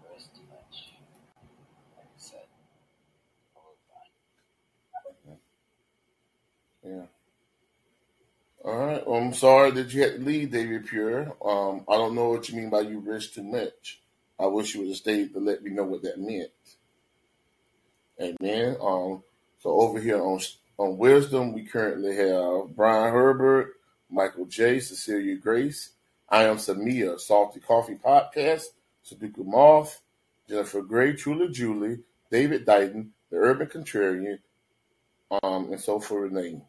[0.04, 0.94] There is too much.
[1.98, 2.48] Like I said,
[3.56, 5.38] I will find.
[7.00, 7.06] Yeah.
[8.66, 9.08] All right.
[9.08, 11.36] Well, I'm sorry that you had to leave, David Pure.
[11.46, 14.02] Um, I don't know what you mean by you risk too much.
[14.40, 16.50] I wish you would have stayed to let me know what that meant.
[18.20, 18.76] Amen.
[18.82, 19.22] Um,
[19.60, 20.40] so over here on
[20.80, 23.76] on Wisdom, we currently have Brian Herbert,
[24.10, 25.92] Michael J, Cecilia Grace.
[26.28, 28.64] I am Samia, Salty Coffee Podcast,
[29.08, 30.02] Saduka Moth,
[30.50, 32.00] Jennifer Gray, Truly Julie,
[32.32, 34.40] David Dighton, The Urban Contrarian,
[35.44, 36.64] um, and so for Renee.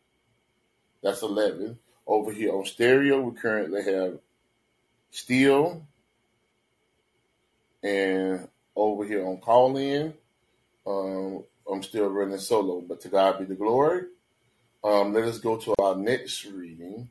[1.03, 1.79] That's 11.
[2.07, 4.19] Over here on stereo, we currently have
[5.11, 5.83] Steel.
[7.83, 10.15] And over here on Callin,
[10.87, 14.03] um, I'm still running solo, but to God be the glory.
[14.85, 17.09] Um, let us go to our next reading.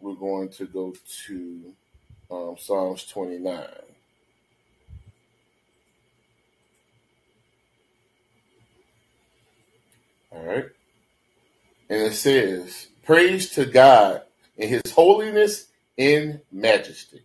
[0.00, 0.94] We're going to go
[1.26, 1.74] to
[2.30, 3.66] um, Psalms 29.
[10.30, 10.66] All right.
[11.90, 14.20] And it says, Praise to God
[14.58, 17.22] in his holiness in majesty.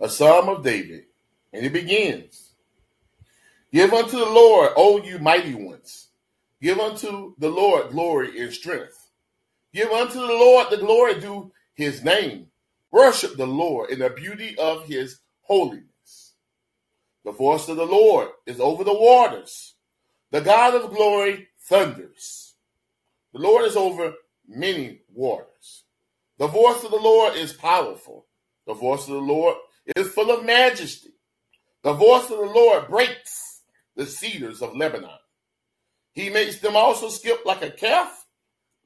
[0.00, 1.04] A psalm of David.
[1.52, 2.50] And it begins
[3.72, 6.08] Give unto the Lord, O you mighty ones.
[6.60, 9.10] Give unto the Lord glory and strength.
[9.72, 12.48] Give unto the Lord the glory due his name.
[12.90, 16.32] Worship the Lord in the beauty of his holiness.
[17.24, 19.74] The voice of the Lord is over the waters.
[20.32, 22.49] The God of glory thunders.
[23.32, 24.14] The Lord is over
[24.46, 25.84] many waters.
[26.38, 28.26] The voice of the Lord is powerful.
[28.66, 29.56] The voice of the Lord
[29.96, 31.10] is full of majesty.
[31.82, 33.62] The voice of the Lord breaks
[33.96, 35.18] the cedars of Lebanon.
[36.12, 38.26] He makes them also skip like a calf,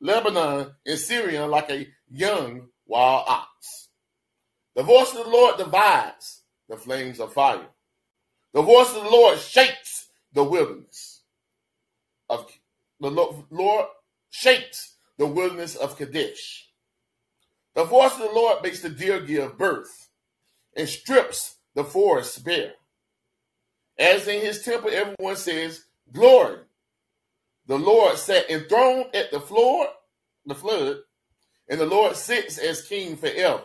[0.01, 3.89] Lebanon and Syria like a young wild ox.
[4.77, 7.67] The voice of the Lord divides the flames of fire.
[8.53, 11.23] The voice of the Lord shakes the wilderness
[12.29, 12.47] of
[13.01, 13.11] the
[13.51, 13.87] Lord
[14.35, 16.69] shakes the wilderness of Kadesh.
[17.77, 20.11] The voice of the Lord makes the deer give birth
[20.77, 22.73] and strips the forest bare.
[23.97, 26.59] As in his temple, everyone says, Glory.
[27.69, 29.87] The Lord sat enthroned at the floor,
[30.45, 30.99] the flood,
[31.69, 33.63] and the Lord sits as king forever.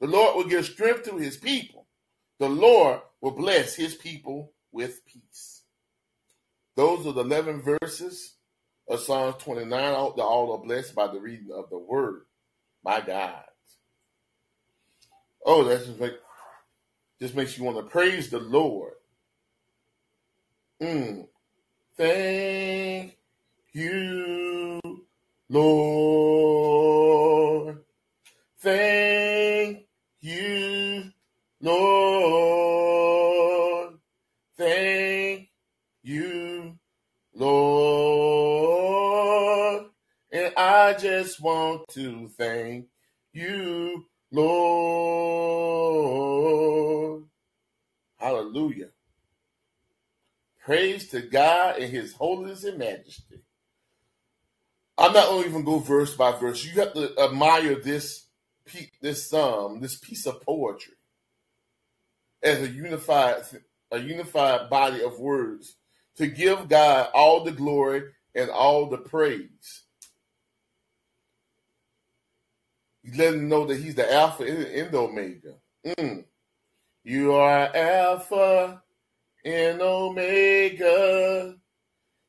[0.00, 1.86] The Lord will give strength to his people.
[2.38, 5.62] The Lord will bless his people with peace.
[6.76, 8.36] Those are the 11 verses
[8.92, 9.72] of Psalms 29.
[9.72, 12.22] I hope that all are blessed by the reading of the word.
[12.84, 13.42] My God.
[15.44, 16.14] Oh, that's just like
[17.20, 18.94] just makes you want to praise the Lord.
[20.80, 21.28] Mm.
[21.96, 23.16] Thank
[23.72, 24.80] you,
[25.48, 26.61] Lord.
[41.22, 42.86] Just want to thank
[43.32, 45.22] you, Lord.
[48.18, 48.88] Hallelujah.
[50.64, 53.44] Praise to God in his holiness and majesty.
[54.98, 56.64] I'm not to even go verse by verse.
[56.64, 58.26] You have to admire this
[59.00, 60.94] this psalm, this piece of poetry,
[62.42, 63.44] as a unified
[63.92, 65.76] a unified body of words
[66.16, 68.02] to give God all the glory
[68.34, 69.81] and all the praise.
[73.02, 75.54] You let him know that he's the Alpha and Omega.
[75.84, 76.24] Mm.
[77.04, 78.82] You are Alpha
[79.44, 81.56] and Omega.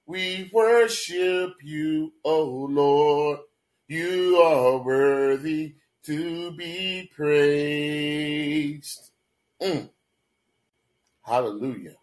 [0.05, 3.39] We worship you, O Lord.
[3.87, 9.11] You are worthy to be praised.
[9.61, 9.89] Mm.
[11.21, 11.95] Hallelujah.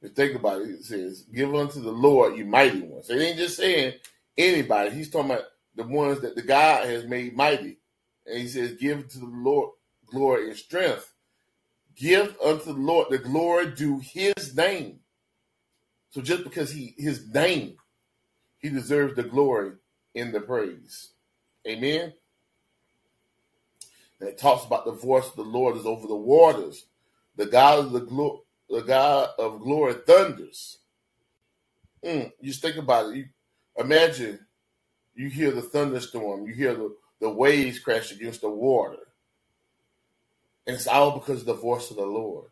[0.00, 0.70] But think about it.
[0.70, 3.08] It says, Give unto the Lord, you mighty ones.
[3.08, 3.94] It ain't just saying
[4.36, 4.90] anybody.
[4.90, 7.78] He's talking about the ones that the God has made mighty.
[8.26, 9.70] And he says, Give to the Lord
[10.06, 11.12] glory and strength.
[11.94, 15.00] Give unto the Lord the glory due his name.
[16.10, 17.76] So just because he his name,
[18.58, 19.72] he deserves the glory
[20.14, 21.12] in the praise.
[21.66, 22.12] Amen.
[24.20, 26.86] And it talks about the voice of the Lord is over the waters.
[27.36, 30.78] The God of the glory, the God of glory thunders.
[32.04, 33.16] Mm, you think about it.
[33.16, 33.24] You
[33.76, 34.38] imagine
[35.14, 38.96] you hear the thunderstorm, you hear the, the waves crash against the water.
[40.66, 42.50] And it's all because of the voice of the Lord.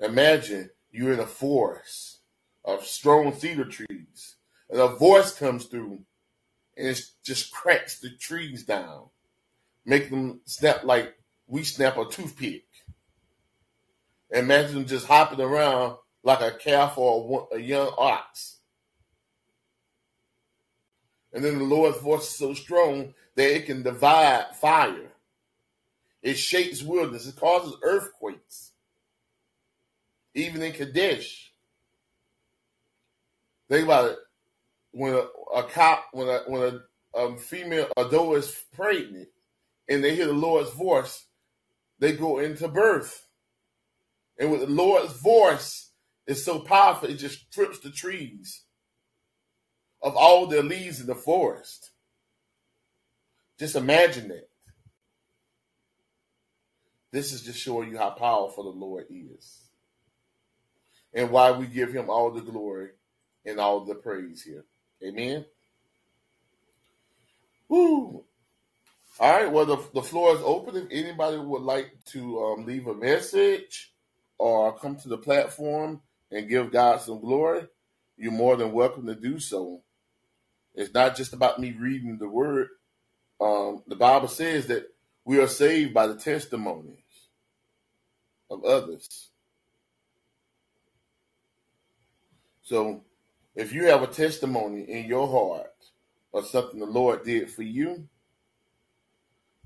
[0.00, 2.18] Imagine you're in a forest
[2.64, 4.36] of strong cedar trees,
[4.70, 6.00] and a voice comes through
[6.76, 9.04] and it just cracks the trees down,
[9.84, 11.16] make them snap like
[11.46, 12.64] we snap a toothpick.
[14.30, 18.55] Imagine them just hopping around like a calf or a, young ox.
[21.36, 25.12] And then the Lord's voice is so strong that it can divide fire
[26.26, 27.28] it shakes wilderness.
[27.28, 28.72] It causes earthquakes.
[30.34, 31.52] Even in Kadesh.
[33.68, 34.18] Think about it.
[34.90, 35.26] When a,
[35.56, 36.62] a cop, when a when
[37.14, 39.28] a um, female a doe is pregnant,
[39.88, 41.26] and they hear the Lord's voice,
[42.00, 43.28] they go into birth.
[44.36, 45.90] And with the Lord's voice,
[46.26, 48.64] is so powerful, it just strips the trees
[50.06, 51.90] of all their leaves in the forest.
[53.58, 54.48] Just imagine that.
[57.10, 59.62] This is just showing you how powerful the Lord is
[61.12, 62.90] and why we give him all the glory
[63.44, 64.64] and all the praise here.
[65.02, 65.44] Amen.
[67.68, 68.22] Woo.
[69.18, 69.50] All right.
[69.50, 70.76] Well, the, the floor is open.
[70.76, 73.92] If anybody would like to um, leave a message
[74.38, 76.00] or come to the platform
[76.30, 77.66] and give God some glory,
[78.16, 79.82] you're more than welcome to do so.
[80.76, 82.68] It's not just about me reading the word.
[83.40, 87.00] Um, the Bible says that we are saved by the testimonies
[88.50, 89.30] of others.
[92.62, 93.04] So
[93.54, 95.72] if you have a testimony in your heart
[96.34, 98.08] of something the Lord did for you,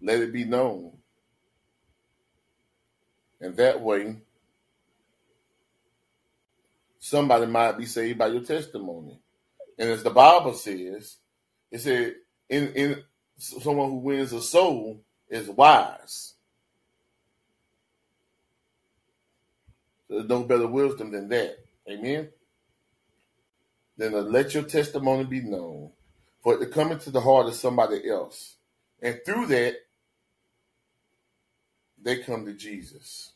[0.01, 0.99] let it be known.
[3.41, 4.17] And that way,
[6.99, 9.20] somebody might be saved by your testimony.
[9.81, 11.17] And as the Bible says,
[11.71, 12.17] it said,
[12.51, 13.03] in, in
[13.39, 15.01] someone who wins a soul
[15.31, 16.35] is wise.
[20.07, 21.65] There's no better wisdom than that.
[21.89, 22.29] Amen.
[23.97, 25.93] Then uh, let your testimony be known,
[26.43, 28.57] for it to come into the heart of somebody else.
[29.01, 29.77] And through that,
[32.03, 33.33] they come to Jesus.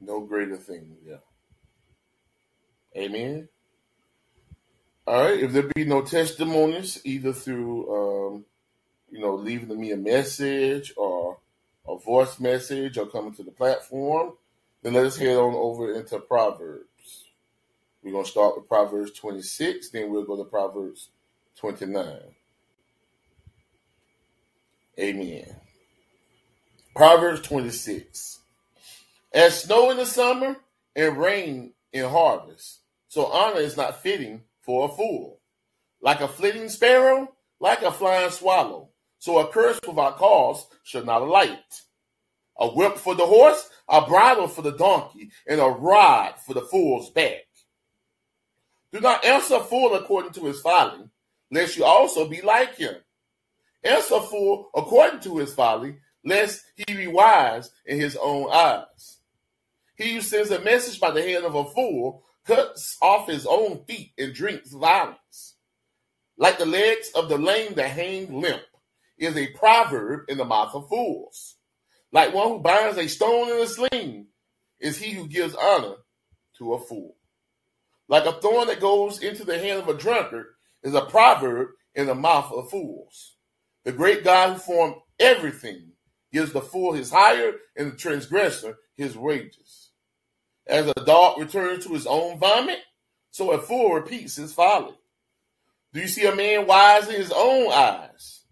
[0.00, 1.18] No greater thing, yeah.
[2.96, 3.48] Amen.
[5.08, 5.40] All right.
[5.40, 8.44] If there be no testimonies, either through, um,
[9.10, 11.38] you know, leaving me a message or
[11.88, 14.34] a voice message or coming to the platform,
[14.82, 17.24] then let us head on over into Proverbs.
[18.02, 21.08] We're going to start with Proverbs 26, then we'll go to Proverbs
[21.56, 22.18] 29.
[24.98, 25.56] Amen.
[26.94, 28.40] Proverbs 26.
[29.32, 30.58] As snow in the summer
[30.94, 35.40] and rain in harvest, so honor is not fitting for a fool.
[36.02, 41.22] Like a flitting sparrow, like a flying swallow, so a curse without cause should not
[41.22, 41.80] alight.
[42.58, 46.60] A whip for the horse, a bridle for the donkey, and a rod for the
[46.60, 47.46] fool's back.
[48.92, 51.08] Do not answer a fool according to his folly,
[51.50, 52.94] lest you also be like him.
[53.82, 55.96] Answer a fool according to his folly,
[56.26, 59.20] lest he be wise in his own eyes.
[59.96, 63.84] He who sends a message by the hand of a fool cuts off his own
[63.84, 65.56] feet and drinks violence.
[66.38, 68.62] Like the legs of the lame that hang limp
[69.18, 71.56] is a proverb in the mouth of fools.
[72.10, 74.28] Like one who binds a stone in a sling
[74.80, 75.96] is he who gives honor
[76.56, 77.16] to a fool.
[78.08, 80.46] Like a thorn that goes into the hand of a drunkard
[80.82, 83.36] is a proverb in the mouth of fools.
[83.84, 85.92] The great God who formed everything
[86.32, 89.67] gives the fool his hire and the transgressor his wages.
[90.68, 92.80] As a dog returns to his own vomit,
[93.30, 94.94] so a fool repeats his folly.
[95.92, 98.42] Do you see a man wise in his own eyes?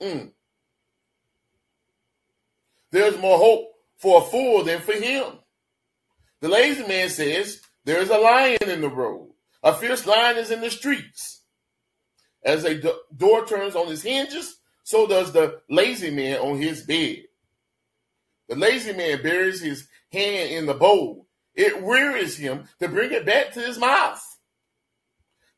[0.00, 0.30] Mm.
[2.90, 3.68] There's more hope
[3.98, 5.24] for a fool than for him.
[6.40, 9.30] The lazy man says, there is a lion in the road.
[9.62, 11.42] A fierce lion is in the streets.
[12.42, 16.84] As a do- door turns on his hinges, so does the lazy man on his
[16.84, 17.24] bed.
[18.48, 21.26] The lazy man buries his hand in the bowl.
[21.54, 24.22] It wearies him to bring it back to his mouth.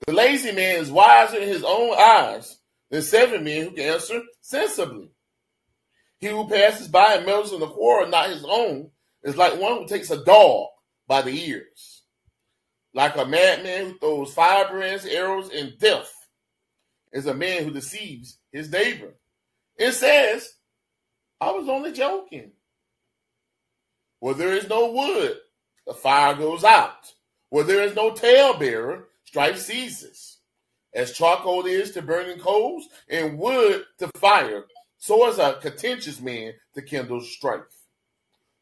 [0.06, 2.58] The lazy man is wiser in his own eyes
[2.90, 5.10] than seven men who can answer sensibly.
[6.18, 8.90] He who passes by and meddles in the quarrel not his own
[9.22, 10.68] is like one who takes a dog
[11.06, 12.00] by the ears
[12.94, 16.12] like a madman who throws firebrands, arrows, and death
[17.12, 19.14] is a man who deceives his neighbor.
[19.76, 20.48] It says,
[21.40, 22.52] I was only joking.
[24.20, 25.38] Where there is no wood,
[25.86, 27.12] the fire goes out.
[27.48, 30.36] Where there is no talebearer, strife ceases.
[30.94, 34.64] As charcoal is to burning coals and wood to fire,
[34.98, 37.62] so is a contentious man to kindle strife.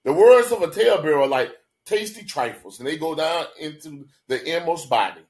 [0.04, 1.52] The words of a talebearer are like
[1.84, 5.22] tasty trifles, and they go down into the inmost body.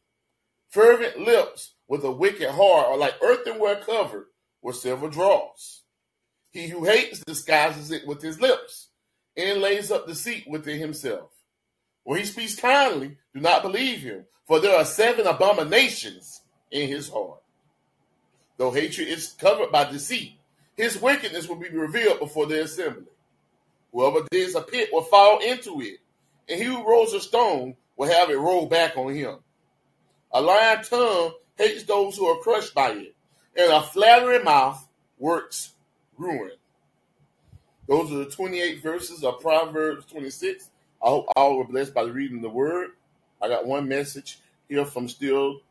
[0.68, 4.26] Fervent lips with a wicked heart are like earthenware covered
[4.60, 5.82] with silver drawers.
[6.50, 8.87] He who hates disguises it with his lips
[9.38, 11.30] and lays up deceit within himself.
[12.02, 17.08] When he speaks kindly, do not believe him, for there are seven abominations in his
[17.08, 17.40] heart.
[18.56, 20.32] Though hatred is covered by deceit,
[20.76, 23.06] his wickedness will be revealed before the assembly.
[23.92, 26.00] Whoever digs a pit will fall into it,
[26.48, 29.38] and he who rolls a stone will have it roll back on him.
[30.32, 33.14] A lying tongue hates those who are crushed by it,
[33.56, 34.86] and a flattering mouth
[35.18, 35.74] works
[36.16, 36.57] ruin.
[37.88, 40.70] Those are the 28 verses of Proverbs 26.
[41.02, 42.90] I hope all were blessed by reading the word.
[43.40, 45.62] I got one message here from Still.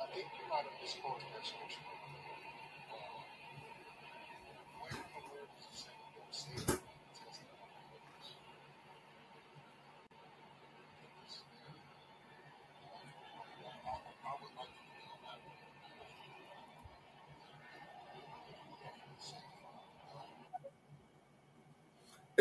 [0.00, 1.80] I think you might have misquoted that scripture.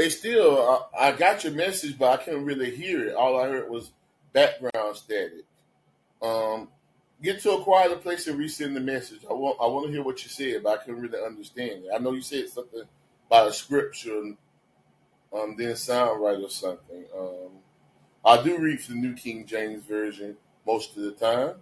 [0.07, 3.13] They still, I, I got your message, but I couldn't really hear it.
[3.13, 3.91] All I heard was
[4.31, 5.43] background static.
[6.21, 6.69] Um,
[7.21, 9.25] get to a quieter place and resend the message.
[9.29, 11.89] I want, I want to hear what you said, but I couldn't really understand it.
[11.93, 12.83] I know you said something
[13.29, 14.31] about a scripture,
[15.33, 17.03] um, then sound right or something.
[17.13, 17.49] Um,
[18.23, 21.55] I do read the New King James Version most of the time.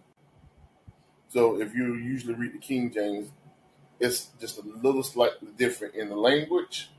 [1.29, 3.31] So if you usually read the King James,
[3.99, 6.91] it's just a little slightly different in the language.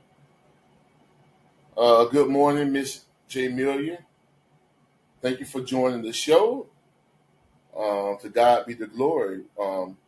[1.77, 3.99] Uh, good morning, Miss J.
[5.21, 6.69] Thank you for joining the show.
[7.77, 9.43] Um, to God be the glory.
[9.61, 9.99] Um,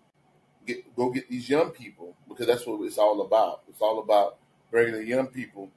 [0.66, 3.64] get, go get these young people because that's what it's all about.
[3.68, 4.38] It's all about
[4.70, 5.70] bringing the young people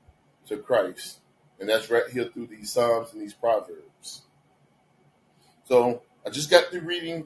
[0.48, 1.20] to Christ,
[1.60, 4.22] and that's right here through these Psalms and these Proverbs.
[5.66, 7.26] So I just got through reading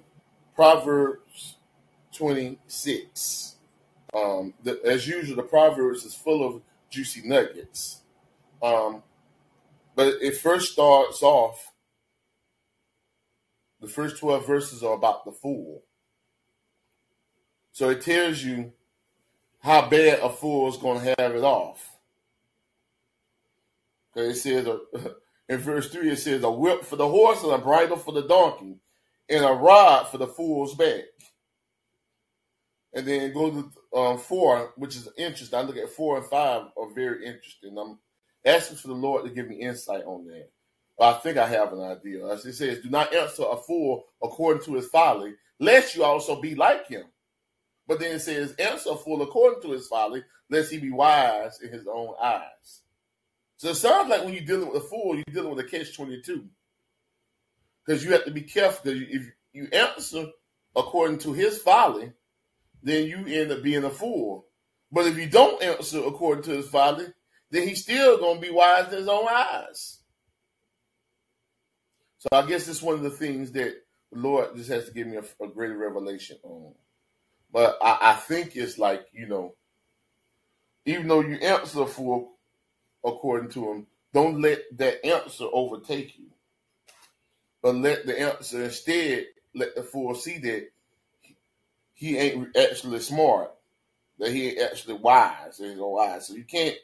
[0.56, 1.58] Proverbs
[2.14, 3.58] 26.
[4.12, 8.02] Um, the, as usual, the Proverbs is full of juicy nuggets.
[8.66, 9.04] Um,
[9.96, 11.72] but it first starts off,
[13.80, 15.84] the first 12 verses are about the fool.
[17.72, 18.74] So it tells you
[19.60, 21.92] how bad a fool is going to have it off.
[24.18, 24.68] Okay, it says
[25.50, 28.28] in verse 3, it says, A whip for the horse and a bridle for the
[28.28, 28.80] donkey,
[29.30, 31.04] and a rod for the fool's back.
[32.94, 35.60] And then go to um, 4, which is interesting.
[35.60, 37.78] I look at 4 and 5 are very interesting.
[37.78, 38.00] I'm
[38.46, 40.50] asking for the Lord to give me insight on that.
[40.98, 42.26] But I think I have an idea.
[42.28, 46.40] As it says, do not answer a fool according to his folly, lest you also
[46.40, 47.06] be like him.
[47.88, 51.60] But then it says, answer a fool according to his folly, lest he be wise
[51.62, 52.82] in his own eyes.
[53.58, 55.96] So it sounds like when you're dealing with a fool, you're dealing with a catch
[55.96, 56.46] 22.
[57.86, 60.28] Because you have to be careful, because if you answer
[60.76, 62.12] according to his folly,
[62.82, 64.48] then you end up being a fool.
[64.92, 67.08] But if you don't answer according to his folly,
[67.56, 70.00] then he's still going to be wise in his own eyes.
[72.20, 73.82] So I guess it's one of the things that
[74.12, 76.74] the Lord just has to give me a, a greater revelation on.
[77.54, 79.56] But I, I, think it's like, you know,
[80.86, 82.28] even though you answer for
[83.06, 86.26] according to him, don't let that answer overtake you.
[87.62, 90.70] But let the answer instead let the fool see that
[91.94, 93.52] he ain't actually smart,
[94.20, 96.28] that he ain't actually wise in his own eyes.
[96.28, 96.76] So you can't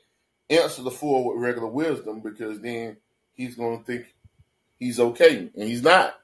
[0.51, 2.97] answer the fool with regular wisdom because then
[3.33, 4.13] he's going to think
[4.79, 6.15] he's okay, and he's not.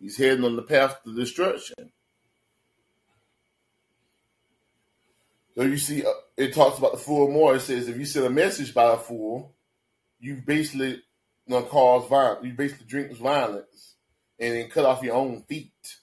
[0.00, 1.92] He's heading on the path to destruction.
[5.54, 7.56] So you see, uh, it talks about the fool more.
[7.56, 9.54] It says if you send a message by a fool,
[10.18, 11.00] you basically you
[11.46, 12.44] know, cause violence.
[12.46, 13.96] You basically drink violence
[14.38, 15.96] and then cut off your own feet.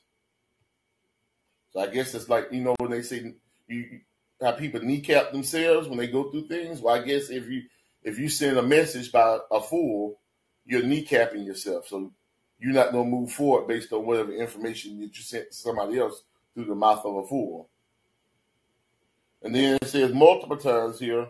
[1.72, 3.34] So I guess it's like you know when they say
[3.67, 3.99] you
[4.41, 6.81] how people kneecap themselves when they go through things.
[6.81, 7.63] Well, I guess if you
[8.03, 10.19] if you send a message by a fool,
[10.65, 11.87] you're kneecapping yourself.
[11.87, 12.11] So
[12.59, 16.23] you're not gonna move forward based on whatever information that you sent to somebody else
[16.53, 17.69] through the mouth of a fool.
[19.41, 21.27] And then it says multiple times here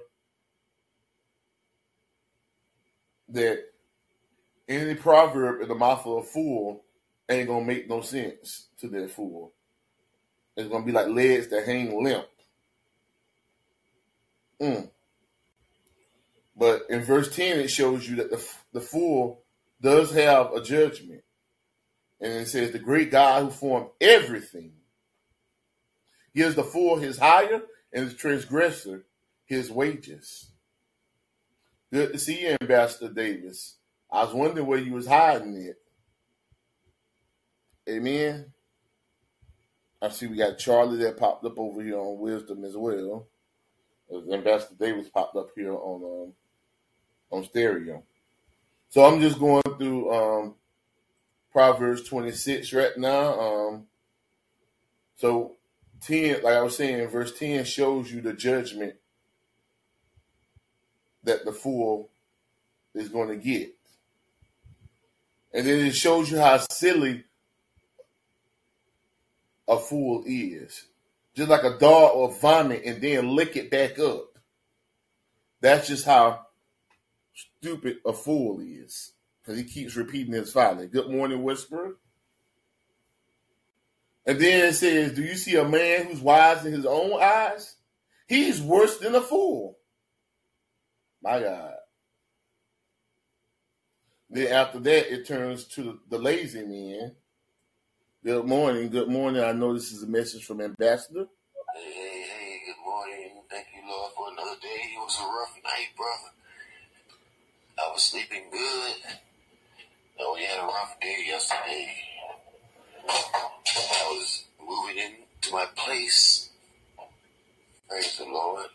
[3.30, 3.60] that
[4.68, 6.84] any proverb in the mouth of a fool
[7.30, 9.54] ain't gonna make no sense to that fool.
[10.56, 12.26] It's gonna be like legs that hang limp.
[14.62, 14.90] Mm.
[16.56, 19.44] But in verse 10, it shows you that the, the fool
[19.82, 21.24] does have a judgment.
[22.20, 24.74] And it says, The great God who formed everything
[26.36, 27.62] gives the fool his hire
[27.94, 29.06] and the transgressor
[29.46, 30.52] his wages.
[31.92, 33.78] Good to see you, Ambassador Davis.
[34.12, 35.78] I was wondering where you was hiding it.
[37.90, 38.54] Amen.
[40.02, 43.29] I see we got Charlie that popped up over here on Wisdom as well.
[44.12, 46.34] Ambassador Davis popped up here on um,
[47.32, 48.04] on stereo.
[48.90, 50.56] So I'm just going through um,
[51.52, 53.40] Proverbs 26 right now.
[53.40, 53.86] Um,
[55.16, 55.58] so
[56.02, 58.96] 10, like I was saying, verse 10 shows you the judgment
[61.24, 62.10] that the fool
[62.96, 63.76] is going to get.
[65.54, 67.26] And then it shows you how silly
[69.68, 70.86] a fool is
[71.40, 74.38] just like a dog or vomit and then lick it back up.
[75.62, 76.46] That's just how
[77.34, 79.14] stupid a fool is.
[79.42, 80.88] Because he keeps repeating his folly.
[80.88, 81.96] Good morning, whisperer.
[84.26, 87.78] And then it says, Do you see a man who's wise in his own eyes?
[88.28, 89.78] He's worse than a fool.
[91.24, 91.74] My God.
[94.30, 97.16] Then after that, it turns to the lazy man
[98.24, 98.90] Good morning.
[98.90, 99.42] Good morning.
[99.42, 101.26] I know this is a message from Ambassador.
[101.74, 103.32] Hey, hey, hey, good morning.
[103.50, 104.68] Thank you, Lord, for another day.
[104.94, 106.36] It was a rough night, brother.
[107.80, 108.96] I was sleeping good.
[110.20, 111.96] No, we had a rough day yesterday.
[113.10, 116.50] I was moving into my place.
[117.90, 118.68] Praise the Lord.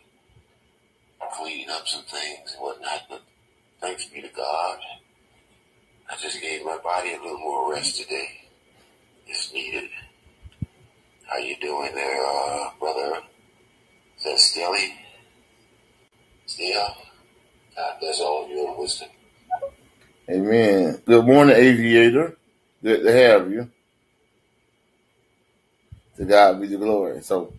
[1.33, 3.23] Cleaning up some things and whatnot, but
[3.81, 4.79] thanks be to God.
[6.11, 8.44] I just gave my body a little more rest today.
[9.27, 9.89] It's needed.
[11.25, 13.21] How you doing there, uh, brother?
[14.17, 14.93] Is that Stilly?
[16.45, 16.87] Still?
[17.75, 19.09] God bless all of you in wisdom.
[20.29, 21.01] Amen.
[21.05, 22.37] Good morning, aviator.
[22.83, 23.71] Good to have you.
[26.17, 27.21] To God be the glory.
[27.21, 27.53] So,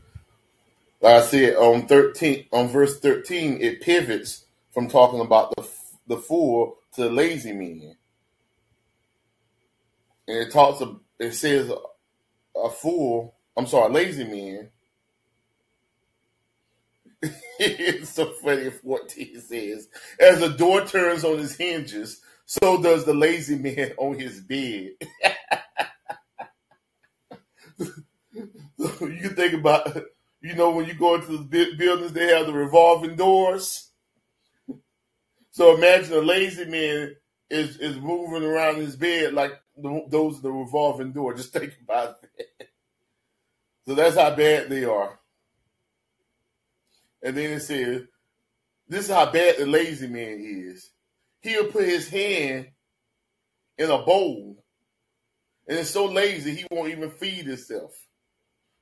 [1.01, 5.69] like I said, on thirteen, on verse thirteen, it pivots from talking about the
[6.07, 7.97] the fool to the lazy man,
[10.29, 10.83] and it talks.
[11.19, 11.71] It says
[12.57, 13.35] a fool.
[13.57, 14.71] I'm sorry, lazy man.
[17.59, 18.71] it's so funny.
[18.71, 19.89] Fourteen says,
[20.21, 24.91] as the door turns on his hinges, so does the lazy man on his bed.
[28.79, 29.97] you can think about,
[30.41, 33.91] you know, when you go into the buildings, they have the revolving doors.
[35.51, 37.17] So imagine a lazy man
[37.49, 41.35] is is moving around his bed like those the revolving door.
[41.35, 42.69] Just think about that.
[43.87, 45.19] So that's how bad they are.
[47.23, 48.03] And then it says,
[48.89, 50.91] this is how bad the lazy man is.
[51.41, 52.69] He'll put his hand
[53.79, 54.65] in a bowl,
[55.69, 58.07] and it's so lazy he won't even feed himself.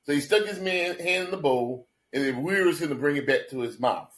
[0.03, 3.17] So he stuck his man hand in the bowl, and it wears him to bring
[3.17, 4.13] it back to his mouth.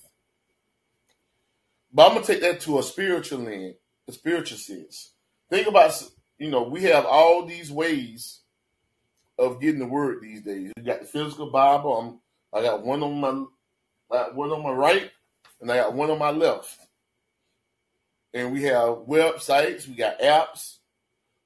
[1.91, 3.75] But I'm gonna take that to a spiritual land,
[4.07, 5.13] a spiritual sense.
[5.49, 6.03] Think about,
[6.37, 8.41] you know, we have all these ways
[9.39, 10.71] of getting the word these days.
[10.77, 11.97] You got the physical Bible.
[11.97, 12.19] I'm,
[12.57, 13.45] I got one on my,
[14.11, 15.11] I got one on my right,
[15.61, 16.77] and I got one on my left.
[18.33, 20.77] And we have websites, we got apps,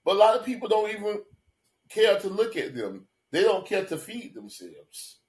[0.04, 1.22] but a lot of people don't even
[1.90, 3.08] care to look at them.
[3.32, 5.20] They don't care to feed themselves.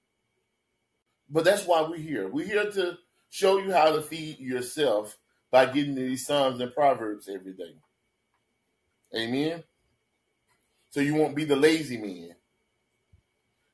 [1.30, 2.28] But that's why we're here.
[2.28, 2.98] We're here to
[3.30, 5.16] show you how to feed yourself
[5.50, 7.76] by getting these Psalms and Proverbs every day.
[9.14, 9.62] Amen.
[10.90, 12.34] So you won't be the lazy man.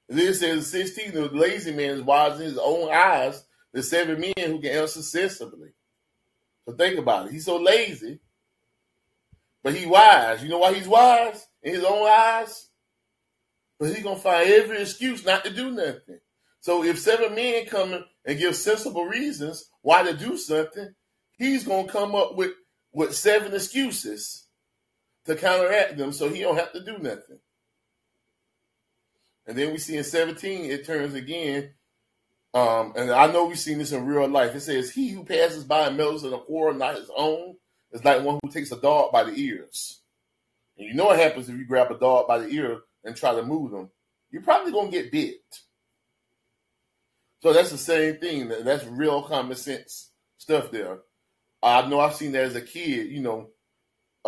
[0.09, 4.32] This says 16, the lazy man is wise in his own eyes, the seven men
[4.36, 5.70] who can answer sensibly.
[6.66, 7.32] So think about it.
[7.32, 8.20] He's so lazy,
[9.62, 10.43] but he wise.
[10.43, 12.68] You know why he's wise in his own eyes?
[13.78, 16.20] But he's gonna find every excuse not to do nothing.
[16.61, 20.95] So if seven men come and give sensible reasons why to do something,
[21.36, 22.53] he's gonna come up with
[22.93, 24.48] with seven excuses
[25.29, 27.39] to counteract them, so he don't have to do nothing.
[29.47, 31.74] And then we see in 17, it turns again.
[32.55, 34.55] Um, and I know we've seen this in real life.
[34.55, 37.57] It says, He who passes by and meddles in a quarrel not his own
[37.93, 40.01] is like one who takes a dog by the ears.
[40.79, 43.35] And you know what happens if you grab a dog by the ear and try
[43.35, 43.91] to move them?
[44.31, 45.41] You're probably going to get bit.
[47.43, 48.49] So that's the same thing.
[48.49, 51.01] That's real common sense stuff there.
[51.62, 53.51] I know I've seen that as a kid, you know,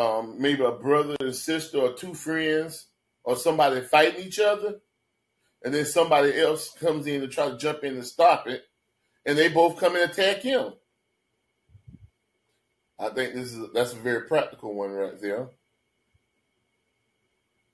[0.00, 2.86] um, maybe a brother and sister or two friends
[3.22, 4.80] or somebody fighting each other
[5.62, 8.64] and then somebody else comes in to try to jump in and stop it,
[9.26, 10.72] and they both come and attack him.
[12.98, 15.48] I think this is that's a very practical one right there.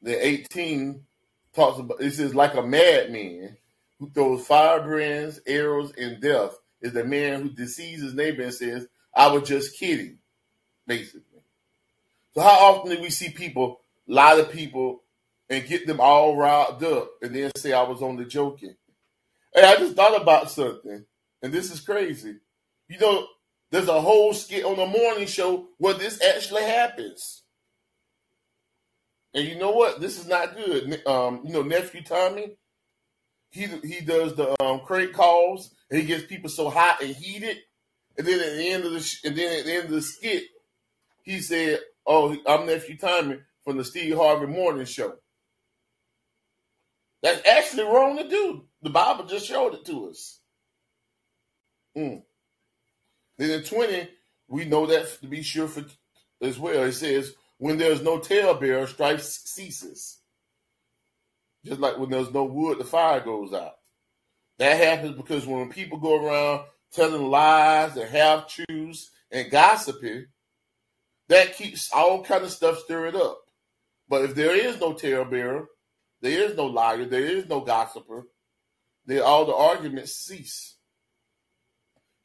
[0.02, 1.04] The 18
[1.52, 3.56] talks about this is like a madman
[3.98, 8.86] who throws firebrands, arrows, and death is the man who deceives his neighbor and says,
[9.14, 10.18] I was just kidding,
[10.86, 11.35] basically.
[12.36, 15.02] So how often do we see people lie to people
[15.48, 18.76] and get them all riled up and then say I was only joking.
[19.54, 21.06] Hey, I just thought about something,
[21.42, 22.36] and this is crazy.
[22.88, 23.26] You know,
[23.70, 27.42] there's a whole skit on the morning show where this actually happens.
[29.32, 30.02] And you know what?
[30.02, 31.06] This is not good.
[31.06, 32.58] Um, you know, nephew Tommy,
[33.48, 34.80] he he does the um,
[35.14, 37.56] calls, and he gets people so hot and heated.
[38.18, 40.02] And then at the end of the sh- and then at the end of the
[40.02, 40.44] skit,
[41.22, 45.16] he said, "Oh, I'm nephew Tommy from the Steve Harvey Morning Show."
[47.22, 48.64] That's actually wrong to do.
[48.82, 50.38] The Bible just showed it to us.
[51.96, 52.22] Mm.
[53.38, 54.08] Then in 20,
[54.48, 55.84] we know that to be sure for
[56.40, 56.84] as well.
[56.84, 60.18] It says, when there's no talebearer, strife ceases.
[61.64, 63.76] Just like when there's no wood, the fire goes out.
[64.58, 70.26] That happens because when people go around telling lies and half truths and gossiping,
[71.28, 73.40] that keeps all kind of stuff stirred up.
[74.08, 75.66] But if there is no talebearer,
[76.20, 77.04] there is no liar.
[77.04, 78.26] There is no gossiper.
[79.06, 80.76] then all the arguments cease.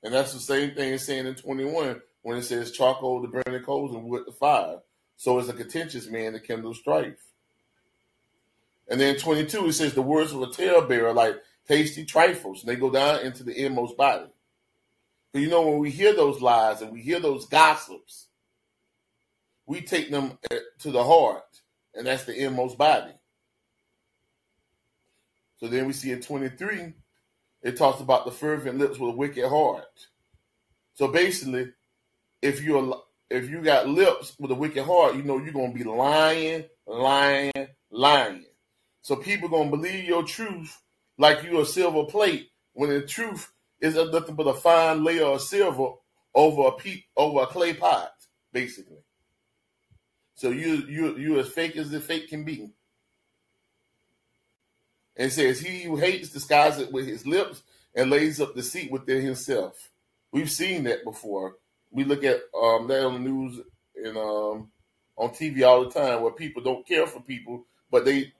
[0.03, 3.53] And that's the same thing it's saying in 21 when it says charcoal to burn
[3.53, 4.79] the coals and wood to fire.
[5.17, 7.23] So it's a contentious man to kindle strife.
[8.89, 11.37] And then 22, it says the words of a talebearer like
[11.67, 14.25] tasty trifles, and they go down into the inmost body.
[15.31, 18.27] But you know, when we hear those lies and we hear those gossips,
[19.71, 21.61] we take them eh, to the heart,
[21.95, 23.13] and that's the inmost body.
[25.55, 26.93] So then we see in 23,
[27.61, 30.07] it talks about the fervent lips with a wicked heart.
[30.95, 31.71] So basically,
[32.41, 35.85] if you're if you got lips with a wicked heart, you know you're gonna be
[35.85, 37.53] lying, lying,
[37.89, 38.43] lying.
[39.03, 40.81] So people gonna believe your truth
[41.17, 45.41] like you a silver plate, when the truth is nothing but a fine layer of
[45.41, 45.93] silver
[46.35, 48.11] over a pe- over a clay pot,
[48.51, 48.97] basically.
[50.41, 52.71] So you you you as fake as the fake can be.
[55.15, 57.61] And says, He who hates disguises it with his lips
[57.93, 59.91] and lays up deceit within himself.
[60.31, 61.57] We've seen that before.
[61.91, 63.61] We look at um, that on the news
[63.95, 64.71] and um,
[65.15, 68.33] on TV all the time where people don't care for people, but they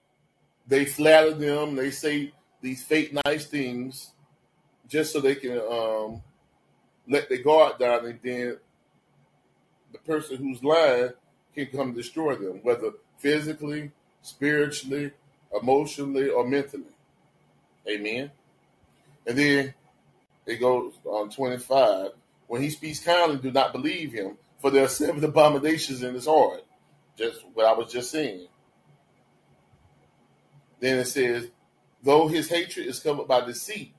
[0.66, 4.10] they flatter them, they say these fake nice things
[4.88, 6.20] just so they can um,
[7.08, 8.56] let their guard down and then
[9.92, 11.12] the person who's lying
[11.54, 13.90] can come destroy them, whether physically,
[14.22, 15.12] spiritually,
[15.60, 16.84] emotionally, or mentally.
[17.88, 18.30] Amen.
[19.26, 19.74] And then
[20.46, 22.10] it goes on 25.
[22.46, 26.26] When he speaks kindly, do not believe him, for there are seven abominations in his
[26.26, 26.64] heart.
[27.16, 28.46] Just what I was just saying.
[30.80, 31.48] Then it says,
[32.02, 33.94] though his hatred is covered by deceit,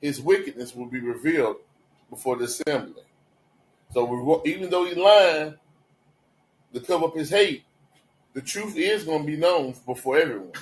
[0.00, 1.56] his wickedness will be revealed
[2.10, 3.02] before the assembly.
[3.92, 5.54] So even though he's lying
[6.74, 7.64] to cover up his hate,
[8.34, 10.52] the truth is going to be known before everyone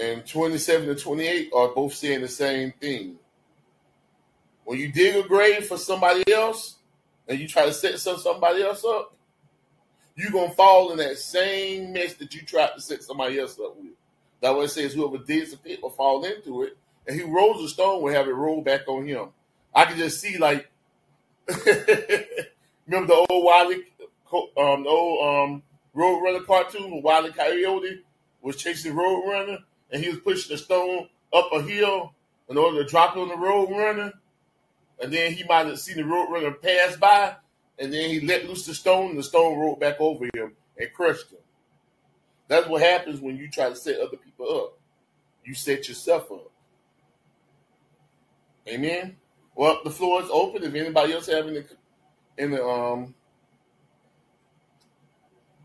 [0.00, 3.16] and 27 and 28 are both saying the same thing.
[4.64, 6.76] When you dig a grave for somebody else
[7.28, 9.14] and you try to set somebody else up,
[10.16, 13.58] you're going to fall in that same mess that you tried to set somebody else
[13.58, 13.92] up with.
[14.40, 16.76] That way it says whoever digs a pit will fall into it,
[17.06, 19.28] and he rolls a stone will have it roll back on him.
[19.74, 20.70] I can just see like,
[22.86, 23.84] remember the old Wiley,
[24.32, 25.62] um, the old um,
[25.94, 28.02] Road Runner cartoon with Wiley Coyote
[28.42, 29.58] was chasing Road Runner?
[29.92, 32.14] and he was pushing a stone up a hill
[32.48, 34.12] in order to drop it on the road runner.
[35.02, 37.36] And then he might have seen the road runner pass by,
[37.78, 40.92] and then he let loose the stone, and the stone rolled back over him and
[40.92, 41.38] crushed him.
[42.48, 44.78] That's what happens when you try to set other people up.
[45.44, 46.50] You set yourself up.
[48.68, 49.16] Amen.
[49.54, 50.62] Well, the floor is open.
[50.64, 51.62] If anybody else have any,
[52.40, 53.14] any um,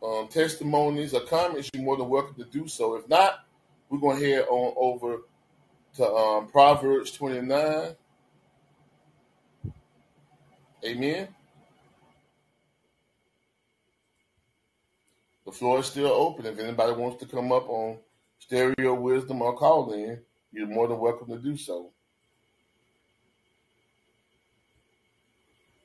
[0.03, 2.95] um, testimonies or comments, you're more than welcome to do so.
[2.95, 3.45] If not,
[3.89, 5.21] we're going to head on over
[5.95, 7.95] to um, Proverbs 29.
[10.83, 11.27] Amen.
[15.45, 16.45] The floor is still open.
[16.45, 17.97] If anybody wants to come up on
[18.39, 20.19] stereo wisdom or call in,
[20.51, 21.91] you're more than welcome to do so.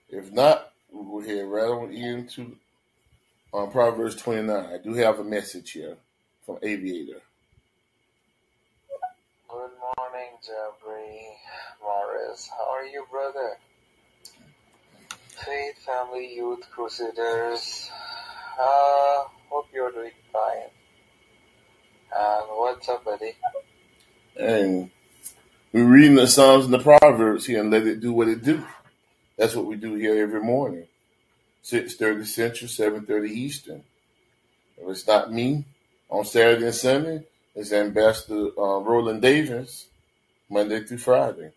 [0.09, 2.57] If not, we will head right on into
[3.55, 4.51] um, Proverbs 29.
[4.51, 5.97] I do have a message here
[6.45, 7.20] from Aviator.
[9.49, 11.20] Good morning, Jabri
[11.82, 12.51] Morris.
[12.57, 13.57] How are you, brother?
[15.45, 17.91] Faith Family Youth Crusaders.
[18.59, 20.68] Uh, hope you're doing fine.
[22.14, 23.32] And what's up, buddy?
[24.36, 24.91] And
[25.72, 28.64] we're reading the Psalms and the Proverbs here and let it do what it do.
[29.41, 30.86] That's what we do here every morning.
[31.64, 33.82] 6.30 Central, 7.30 Eastern.
[34.76, 35.64] If it's not me
[36.11, 37.22] on Saturday and Sunday,
[37.55, 39.86] it's Ambassador uh, Roland Davis
[40.51, 41.53] Monday through Friday.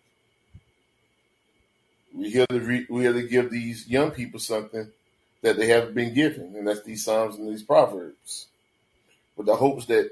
[2.15, 4.87] We here to re- we here to give these young people something
[5.41, 8.45] that they haven't been given, and that's these psalms and these proverbs,
[9.35, 10.09] with the hopes that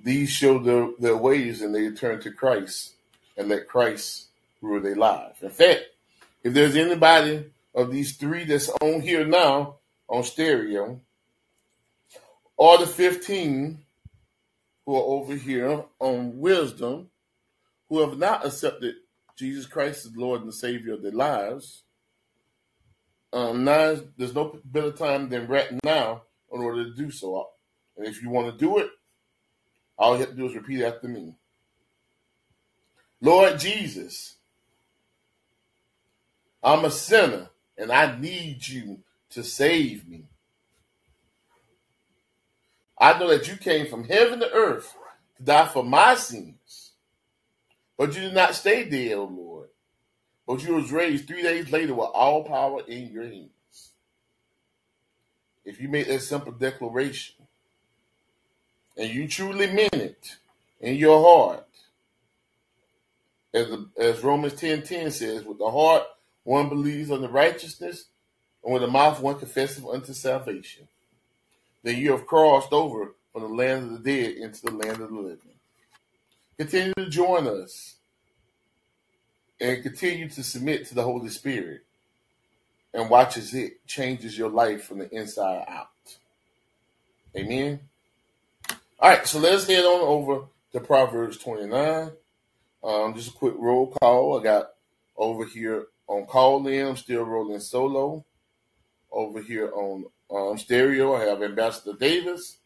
[0.00, 2.92] these show their, their ways and they turn to Christ
[3.36, 4.28] and let Christ
[4.62, 5.42] rule their life.
[5.42, 5.89] In fact,
[6.42, 9.76] if there's anybody of these three that's on here now
[10.08, 11.00] on stereo,
[12.56, 13.84] or the 15
[14.84, 17.10] who are over here on wisdom,
[17.88, 18.94] who have not accepted
[19.36, 21.82] Jesus Christ as Lord and Savior of their lives,
[23.32, 26.22] um, now there's no better time than right now
[26.52, 27.48] in order to do so.
[27.96, 28.90] And if you want to do it,
[29.96, 31.34] all you have to do is repeat after me.
[33.20, 34.36] Lord Jesus,
[36.62, 37.48] I'm a sinner
[37.78, 39.00] and I need you
[39.30, 40.24] to save me.
[42.98, 44.94] I know that you came from heaven to earth
[45.38, 46.90] to die for my sins.
[47.96, 49.68] But you did not stay there, O Lord.
[50.46, 53.90] but you was raised three days later with all power in your hands.
[55.64, 57.36] If you make that simple declaration
[58.96, 60.36] and you truly meant it
[60.80, 61.66] in your heart,
[63.54, 66.04] as, as Romans 10.10 10 says, with the heart
[66.50, 68.06] one believes unto righteousness,
[68.64, 70.88] and with the mouth one confesses unto salvation.
[71.84, 75.10] Then you have crossed over from the land of the dead into the land of
[75.10, 75.54] the living.
[76.58, 77.94] Continue to join us
[79.60, 81.82] and continue to submit to the Holy Spirit
[82.92, 85.86] and watch as it changes your life from the inside out.
[87.36, 87.78] Amen.
[88.98, 92.10] All right, so let's head on over to Proverbs 29.
[92.82, 94.40] Um, just a quick roll call.
[94.40, 94.70] I got
[95.16, 98.24] over here on Callin, still rolling solo.
[99.12, 102.58] Over here on um, stereo, I have Ambassador Davis,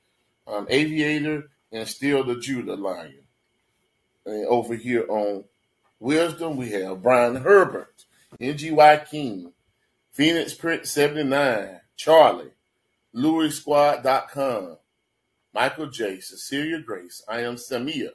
[0.46, 3.24] um, Aviator, and still the Judah Lion.
[4.24, 5.44] And over here on
[6.00, 8.04] Wisdom, we have Brian Herbert,
[8.40, 9.52] NGY King,
[10.10, 12.52] Phoenix Print 79, Charlie,
[13.14, 14.78] LouisSquad.com,
[15.52, 18.10] Michael J, Cecilia Grace, I am Samia,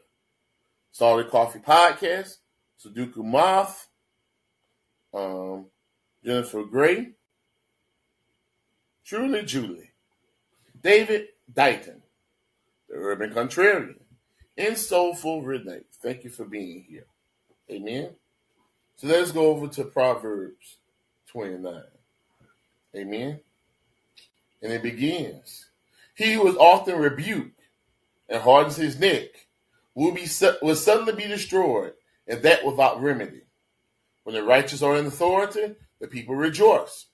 [0.91, 2.37] Solid Coffee Podcast,
[2.83, 3.88] Sudoku Moth,
[5.13, 5.65] um,
[6.23, 7.11] Jennifer Gray,
[9.05, 9.91] Truly Julie,
[10.81, 12.01] David Dighton,
[12.87, 13.95] the Urban Contrarian,
[14.57, 15.81] and Soulful Renee.
[16.01, 17.05] Thank you for being here.
[17.71, 18.11] Amen.
[18.97, 20.77] So let's go over to Proverbs
[21.27, 21.81] 29.
[22.95, 23.39] Amen.
[24.61, 25.67] And it begins.
[26.15, 27.61] He who is often rebuked
[28.27, 29.47] and hardens his neck
[29.95, 30.27] will be
[30.61, 31.93] will suddenly be destroyed,
[32.27, 33.41] and that without remedy.
[34.29, 37.07] When the righteous are in authority, the people rejoice.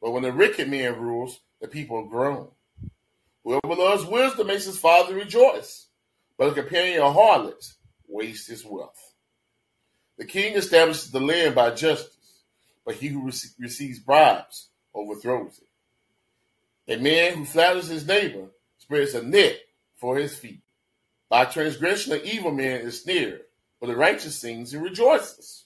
[0.00, 2.48] But when the wicked man rules, the people groan.
[3.44, 5.88] Whoever loves wisdom makes his father rejoice,
[6.38, 7.74] but a companion of harlots
[8.08, 9.12] wastes his wealth.
[10.16, 12.44] The king establishes the land by justice,
[12.86, 16.94] but he who receives bribes overthrows it.
[16.94, 18.46] A man who flatters his neighbor
[18.78, 19.58] spreads a net
[19.96, 20.62] for his feet.
[21.28, 23.42] By transgression, an evil man is snared,
[23.78, 25.65] but the righteous sings and rejoices.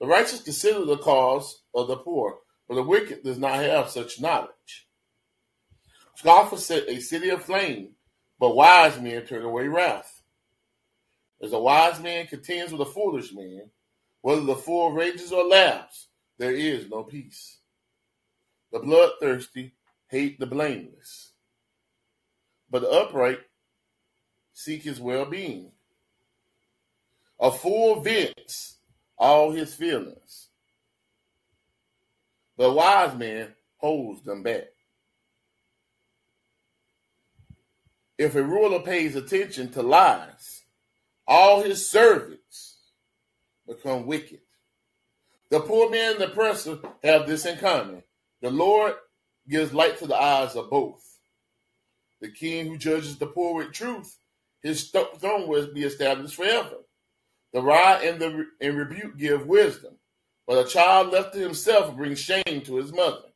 [0.00, 2.38] The righteous consider the cause of the poor,
[2.68, 4.88] but the wicked does not have such knowledge.
[6.14, 7.90] Scoffers set a city aflame,
[8.38, 10.22] but wise men turn away wrath.
[11.40, 13.70] As a wise man contends with a foolish man,
[14.22, 17.58] whether the fool rages or laughs, there is no peace.
[18.72, 19.74] The bloodthirsty
[20.08, 21.32] hate the blameless,
[22.70, 23.40] but the upright
[24.52, 25.72] seek his well being.
[27.38, 28.75] A fool vents
[29.18, 30.48] all his feelings,
[32.56, 34.64] but wise man holds them back.
[38.18, 40.62] If a ruler pays attention to lies,
[41.26, 42.76] all his servants
[43.66, 44.40] become wicked.
[45.50, 48.02] The poor man and the oppressor have this in common.
[48.40, 48.94] The Lord
[49.48, 51.18] gives light to the eyes of both.
[52.20, 54.16] The king who judges the poor with truth,
[54.62, 56.76] his throne will be established forever.
[57.56, 59.94] The rod and the and rebuke give wisdom,
[60.46, 63.30] but a child left to himself brings shame to his mother.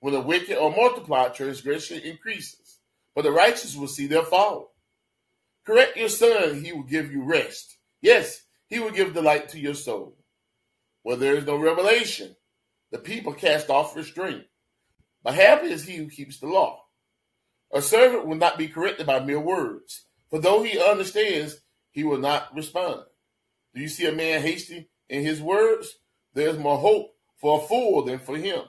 [0.00, 2.78] When the wicked are multiplied, transgression increases,
[3.14, 4.74] but the righteous will see their fall.
[5.66, 7.76] Correct your son, he will give you rest.
[8.00, 10.16] Yes, he will give delight to your soul.
[11.02, 12.34] Where there is no revelation,
[12.90, 14.44] the people cast off restraint.
[15.22, 16.84] But happy is he who keeps the law.
[17.70, 21.60] A servant will not be corrected by mere words, for though he understands,
[21.94, 23.02] he will not respond.
[23.72, 25.96] Do you see a man hasty in his words?
[26.34, 28.62] There is more hope for a fool than for him.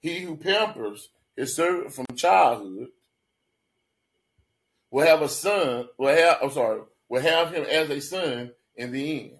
[0.00, 2.88] He who pampers his servant from childhood
[4.90, 8.92] will have a son, will have, I'm sorry, will have him as a son in
[8.92, 9.38] the end.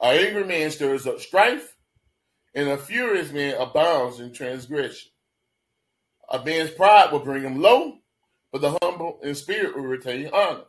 [0.00, 1.76] An angry man stirs up strife,
[2.52, 5.12] and a furious man abounds in transgression.
[6.28, 7.98] A man's pride will bring him low,
[8.50, 10.64] but the humble in spirit will retain honor.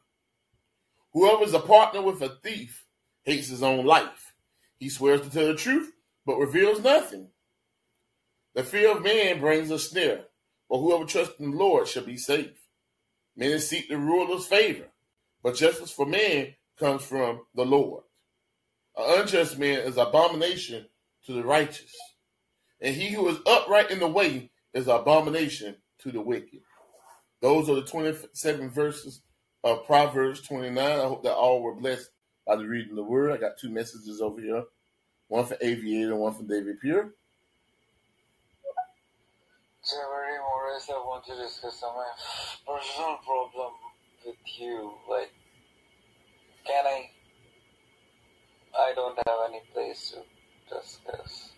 [1.13, 2.85] Whoever is a partner with a thief
[3.23, 4.33] hates his own life.
[4.77, 5.91] He swears to tell the truth,
[6.25, 7.29] but reveals nothing.
[8.55, 10.25] The fear of man brings a snare,
[10.69, 12.67] but whoever trusts in the Lord shall be safe.
[13.35, 14.87] Many seek the ruler's favor,
[15.43, 18.03] but justice for man comes from the Lord.
[18.97, 20.87] An unjust man is an abomination
[21.25, 21.95] to the righteous,
[22.81, 26.59] and he who is upright in the way is an abomination to the wicked.
[27.41, 29.21] Those are the 27 verses
[29.63, 30.77] of Proverbs 29.
[30.77, 32.09] I hope that all were blessed
[32.47, 33.31] by the reading of the word.
[33.31, 34.63] I got two messages over here
[35.27, 37.13] one for Aviator and one from David Pure.
[39.89, 42.09] Jerry Morris, I want to discuss my
[42.67, 43.73] personal problem
[44.25, 44.93] with you.
[45.09, 45.31] Like,
[46.65, 47.09] can I
[48.77, 51.51] I don't have any place to discuss.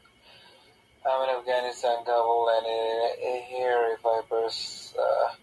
[1.05, 5.33] I'm in Afghanistan, Kabul, and uh, here if I pers- uh,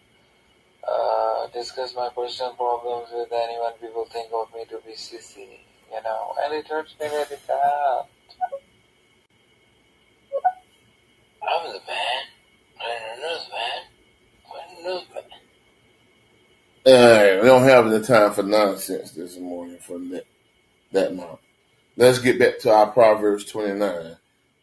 [0.87, 5.59] uh, discuss my personal problems with anyone, people think of me to be sissy,
[5.93, 8.05] you know, and it hurts me very bad.
[11.43, 12.23] I'm the man.
[12.81, 13.81] I'm the newsman.
[14.47, 15.25] I'm the newsman.
[16.87, 20.25] Alright, we don't have the time for nonsense this morning for that,
[20.93, 21.41] that month.
[21.97, 24.17] Let's get back to our Proverbs 29.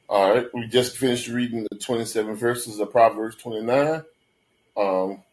[0.09, 4.03] All right, we just finished reading the 27 verses of Proverbs 29.
[4.75, 5.23] Um,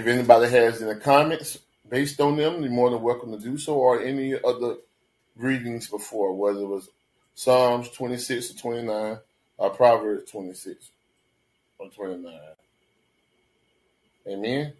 [0.00, 3.74] if anybody has any comments based on them, you're more than welcome to do so,
[3.74, 4.76] or any other
[5.36, 6.88] readings before, whether it was
[7.34, 9.18] Psalms 26 or 29
[9.58, 10.90] or Proverbs 26
[11.78, 12.32] or 29.
[14.28, 14.72] Amen.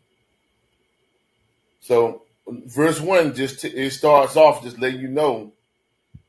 [1.81, 5.53] So, verse 1 just t- it starts off just letting you know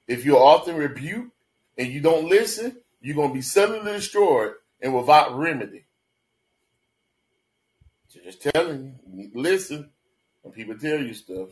[0.07, 1.31] if you're often rebuked
[1.77, 5.85] and you don't listen, you're going to be suddenly destroyed and without remedy.
[8.13, 9.89] Just telling you, you listen
[10.41, 11.49] when people tell you stuff.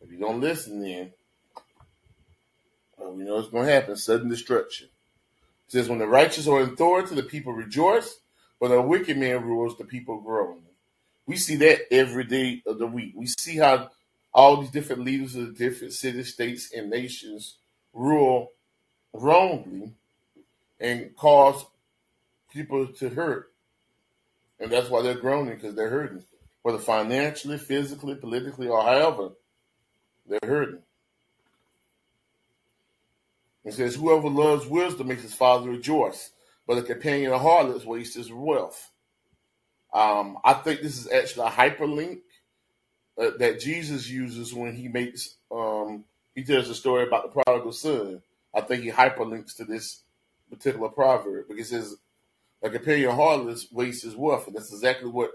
[0.00, 1.12] If you don't listen, then
[2.96, 4.88] well, we know it's going to happen sudden destruction.
[5.68, 8.18] It says, When the righteous are in authority, the people rejoice,
[8.58, 10.60] but a wicked man rules, the people groan.
[11.26, 13.12] We see that every day of the week.
[13.14, 13.90] We see how
[14.32, 17.56] all these different leaders of the different cities, states, and nations
[17.92, 18.52] rule
[19.12, 19.92] wrongly
[20.80, 21.64] and cause
[22.52, 23.51] people to hurt.
[24.62, 26.22] And that's why they're groaning because they're hurting,
[26.62, 29.30] whether financially, physically, politically, or however,
[30.24, 30.82] they're hurting.
[33.64, 36.30] It says, Whoever loves wisdom makes his father rejoice,
[36.64, 38.92] but a companion of harlots wastes his wealth.
[39.92, 42.20] Um, I think this is actually a hyperlink
[43.18, 46.04] uh, that Jesus uses when he makes um,
[46.36, 48.22] he tells a story about the prodigal son.
[48.54, 50.02] I think he hyperlinks to this
[50.48, 51.96] particular proverb because it says
[52.62, 55.32] a companion of harlots wastes his wealth, and that's exactly what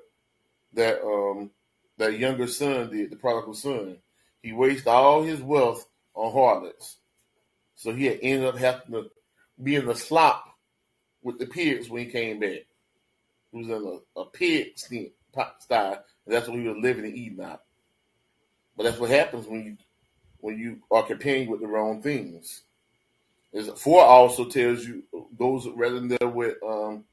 [0.73, 1.51] that um,
[1.97, 3.97] that younger son did, the prodigal son.
[4.41, 6.97] He wasted all his wealth on harlots,
[7.75, 9.09] so he had ended up having to
[9.61, 10.45] be in the slop
[11.21, 12.65] with the pigs when he came back.
[13.51, 17.43] He was in a, a pig style, and that's what he was living and eating
[17.43, 17.61] out.
[18.75, 19.78] But that's what happens when you
[20.39, 22.63] when you are comparing with the wrong things.
[23.51, 25.03] Is four also tells you
[25.38, 27.05] those rather than with um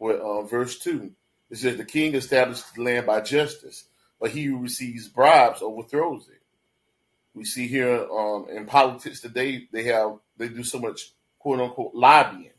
[0.00, 1.12] with uh, verse two.
[1.50, 3.84] It says the king establishes the land by justice,
[4.20, 6.42] but he who receives bribes overthrows it.
[7.34, 11.94] We see here um, in politics today they have they do so much quote unquote
[11.94, 12.50] lobbying,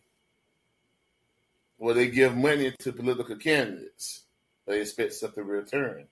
[1.77, 4.23] where they give money to political candidates.
[4.67, 6.07] They expect something in return.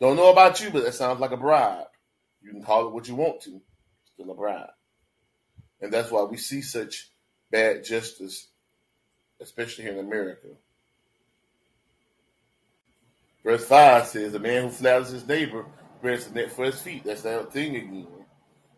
[0.00, 1.86] Don't know about you, but that sounds like a bribe.
[2.42, 3.60] You can call it what you want to,
[4.12, 4.70] still a bribe.
[5.80, 7.10] And that's why we see such
[7.50, 8.48] bad justice,
[9.42, 10.48] especially here in America.
[13.44, 15.66] Verse 5 says, A man who flatters his neighbor
[16.02, 17.04] bears the net for his feet.
[17.04, 18.06] That's that thing again.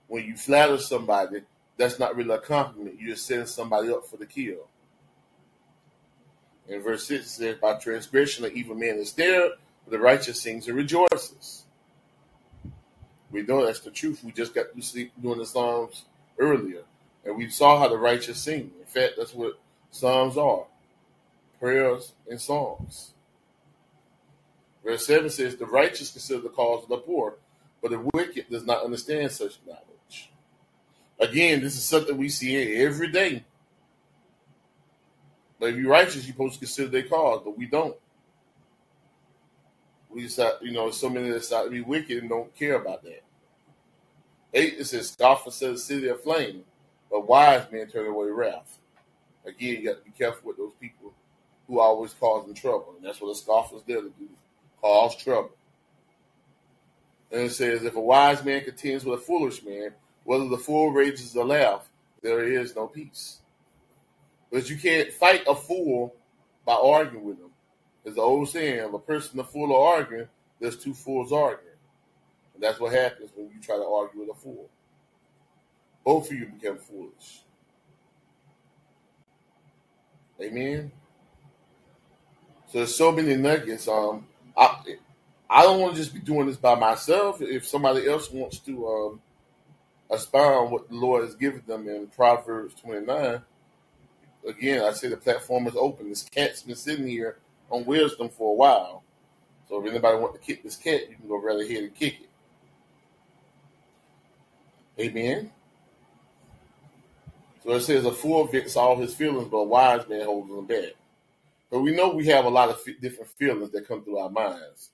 [0.07, 1.43] When you flatter somebody,
[1.77, 3.01] that's not really a compliment.
[3.01, 4.69] You're setting somebody up for the kill.
[6.69, 9.51] And verse 6 says, By transgression, the evil man is there,
[9.85, 11.65] but the righteous sings and rejoices.
[13.31, 14.23] We know that's the truth.
[14.25, 16.05] We just got to see doing the Psalms
[16.39, 16.83] earlier.
[17.25, 18.71] And we saw how the righteous sing.
[18.79, 19.59] In fact, that's what
[19.95, 20.65] Psalms are
[21.61, 23.13] prayers and songs.
[24.85, 27.37] Verse 7 says, The righteous consider the cause of the poor,
[27.81, 30.33] but the wicked does not understand such knowledge.
[31.21, 33.45] Again, this is something we see every day.
[35.61, 37.97] But if you're righteous, you're supposed to consider their cause, but we don't.
[40.11, 43.05] We decide, you know, so many that decide to be wicked and don't care about
[43.05, 43.23] that.
[44.55, 46.65] 8, it says, Scoffer says, city of flame,
[47.13, 48.81] but wise men turn away wrath.
[49.47, 51.13] Again, you got to be careful with those people
[51.67, 52.95] who are always causing trouble.
[52.97, 54.29] And that's what a scoffer's there to do,
[54.81, 55.53] cause trouble.
[57.31, 59.91] And it says, if a wise man contends with a foolish man,
[60.25, 61.89] whether the fool rages or laugh,
[62.23, 63.41] there is no peace.
[64.51, 66.15] But you can't fight a fool
[66.65, 67.51] by arguing with him.
[68.05, 70.29] It's the old saying, if a person a fool are arguing,
[70.61, 71.75] there's two fools arguing.
[72.55, 74.69] And that's what happens when you try to argue with a fool.
[76.05, 77.43] Both of you become foolish.
[80.41, 80.91] Amen.
[82.69, 83.87] So there's so many nuggets.
[83.89, 84.27] Um,
[84.57, 84.77] I
[85.49, 87.41] I don't want to just be doing this by myself.
[87.41, 89.21] If somebody else wants to um,
[90.11, 93.41] expound what the Lord has given them in Proverbs 29,
[94.49, 96.09] again, I say the platform is open.
[96.09, 97.39] This cat's been sitting here
[97.71, 99.05] on wisdom for a while.
[99.69, 102.21] So if anybody want to kick this cat, you can go right ahead and kick
[102.23, 102.29] it.
[105.01, 105.51] Amen.
[107.65, 110.67] So it says a fool vents all his feelings, but a wise man holds them
[110.67, 110.93] back.
[111.71, 114.31] But we know we have a lot of f- different feelings that come through our
[114.31, 114.91] minds.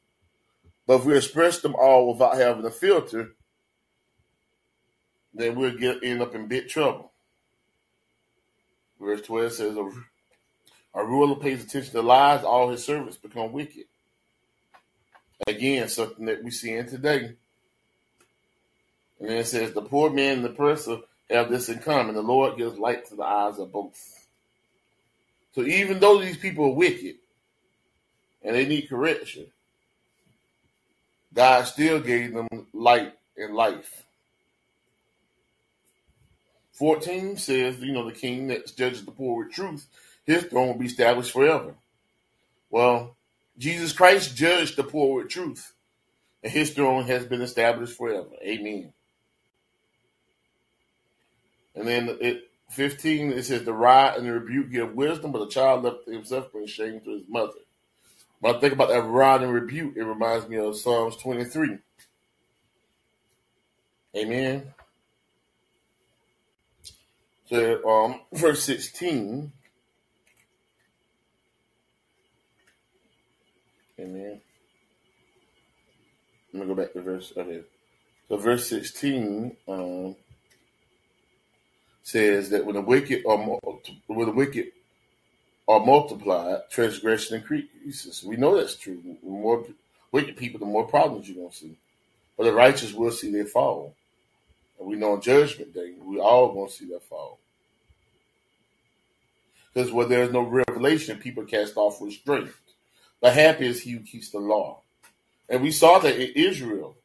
[0.86, 3.32] But if we express them all without having a filter,
[5.34, 7.10] then we'll get end up in big trouble.
[9.00, 9.90] Verse 12 says, a,
[10.94, 13.84] a ruler pays attention to lies, all his servants become wicked.
[15.46, 17.34] Again, something that we see in today.
[19.18, 20.98] And then it says, the poor man and the oppressor
[21.30, 22.14] have this in common.
[22.14, 24.28] The Lord gives light to the eyes of both.
[25.54, 27.16] So even though these people are wicked
[28.42, 29.46] and they need correction,
[31.32, 34.04] God still gave them light and life.
[36.72, 39.86] 14 says, you know, the king that judges the poor with truth,
[40.24, 41.74] his throne will be established forever.
[42.70, 43.16] Well,
[43.58, 45.74] Jesus Christ judged the poor with truth,
[46.42, 48.30] and his throne has been established forever.
[48.42, 48.92] Amen.
[51.80, 55.48] And then it 15 it says the rod and the rebuke give wisdom, but the
[55.48, 57.54] child left himself brings shame to his mother.
[58.40, 61.78] When I think about that rod and rebuke, it reminds me of Psalms 23.
[64.14, 64.74] Amen.
[67.48, 69.50] So um verse 16.
[73.98, 74.40] Amen.
[76.52, 77.62] Let me go back to verse okay.
[78.28, 80.16] So verse 16, um
[82.10, 84.72] says that when the wicked are when the wicked
[85.68, 88.24] are multiplied, transgression increases.
[88.24, 89.00] We know that's true.
[89.04, 89.64] The more
[90.10, 91.76] wicked people, the more problems you're gonna see.
[92.36, 93.94] But the righteous will see their fall.
[94.78, 97.38] And we know on judgment day, we all gonna see that fall.
[99.72, 102.50] Because where there is no revelation, people cast off restraint.
[103.20, 104.80] But happy is he who keeps the law.
[105.48, 106.96] And we saw that in Israel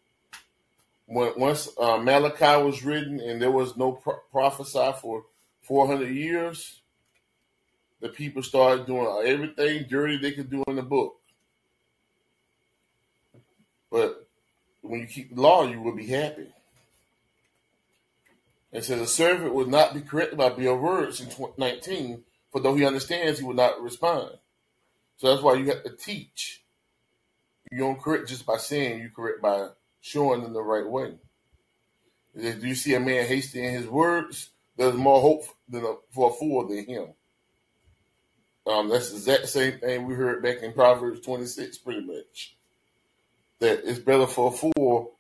[1.05, 5.25] when once uh, Malachi was written and there was no pro- prophesy for
[5.61, 6.81] 400 years,
[7.99, 11.17] the people started doing everything dirty they could do in the book.
[13.91, 14.27] But
[14.81, 16.47] when you keep the law, you will be happy.
[18.71, 22.75] It says a servant will not be corrected by bare words in 19, for though
[22.75, 24.31] he understands, he will not respond.
[25.17, 26.61] So that's why you have to teach.
[27.71, 29.69] You don't correct just by saying, you correct by
[30.05, 31.15] showing them the right way.
[32.35, 36.29] If you see a man hasty in his words, there's more hope than a, for
[36.29, 37.07] a fool than him.
[38.67, 42.55] Um, that's the exact same thing we heard back in Proverbs 26, pretty much.
[43.59, 45.15] That it's better for a fool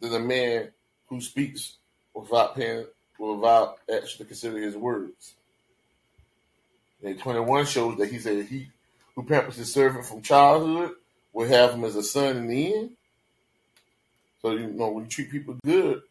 [0.00, 0.68] than a man
[1.06, 1.76] who speaks
[2.14, 2.84] without paying,
[3.18, 5.34] without actually considering his words.
[7.02, 8.68] And 21 shows that he said he
[9.14, 10.90] who pampers his servant from childhood
[11.32, 12.90] will have him as a son in the end.
[14.42, 16.02] So you know when you treat people good,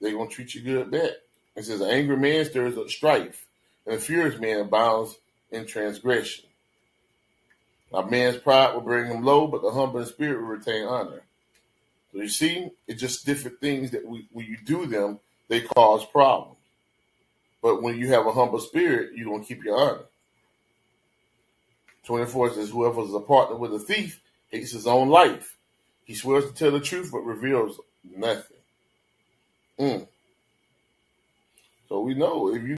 [0.00, 1.12] they're gonna treat you good back.
[1.56, 3.46] It says an angry man stirs up strife,
[3.86, 5.16] and a furious man abounds
[5.50, 6.44] in transgression.
[7.92, 11.22] A man's pride will bring him low, but the humble spirit will retain honor.
[12.12, 16.04] So you see, it's just different things that we, when you do them, they cause
[16.04, 16.58] problems.
[17.62, 20.04] But when you have a humble spirit, you're gonna keep your honor.
[22.04, 24.20] 24 says, Whoever is a partner with a thief
[24.50, 25.57] hates his own life.
[26.08, 28.56] He swears to tell the truth, but reveals nothing.
[29.78, 30.08] Mm.
[31.86, 32.76] So we know if you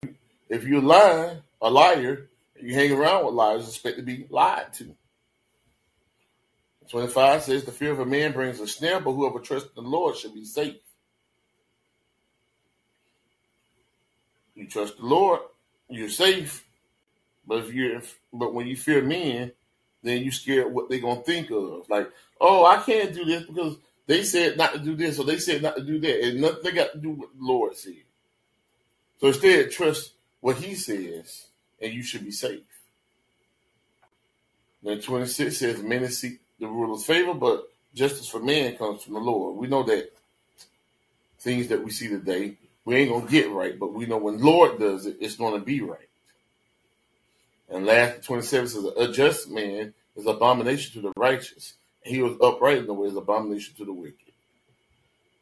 [0.48, 2.28] if you're lying, a liar,
[2.60, 4.96] you hang around with liars, expect to be lied to.
[6.90, 10.16] 25 says the fear of a man brings a snare, but whoever trusts the Lord
[10.16, 10.74] should be safe.
[14.56, 15.38] You trust the Lord,
[15.88, 16.66] you're safe.
[17.46, 18.02] But if you're
[18.32, 19.52] but when you fear men,
[20.02, 21.88] then you scared what they're gonna think of.
[21.88, 23.76] Like, oh, I can't do this because
[24.06, 26.74] they said not to do this, or they said not to do that, and nothing
[26.74, 27.94] got to do with the Lord said.
[29.20, 31.46] So instead, trust what He says,
[31.80, 32.62] and you should be safe.
[34.82, 39.20] Then 26 says, Many seek the ruler's favor, but justice for man comes from the
[39.20, 39.56] Lord.
[39.56, 40.10] We know that
[41.38, 42.54] things that we see today,
[42.84, 45.54] we ain't going to get right, but we know when Lord does it, it's going
[45.58, 46.08] to be right.
[47.68, 51.74] And last 27 says, A just man is abomination to the righteous.
[52.02, 54.32] He was upright in the way is abomination to the wicked.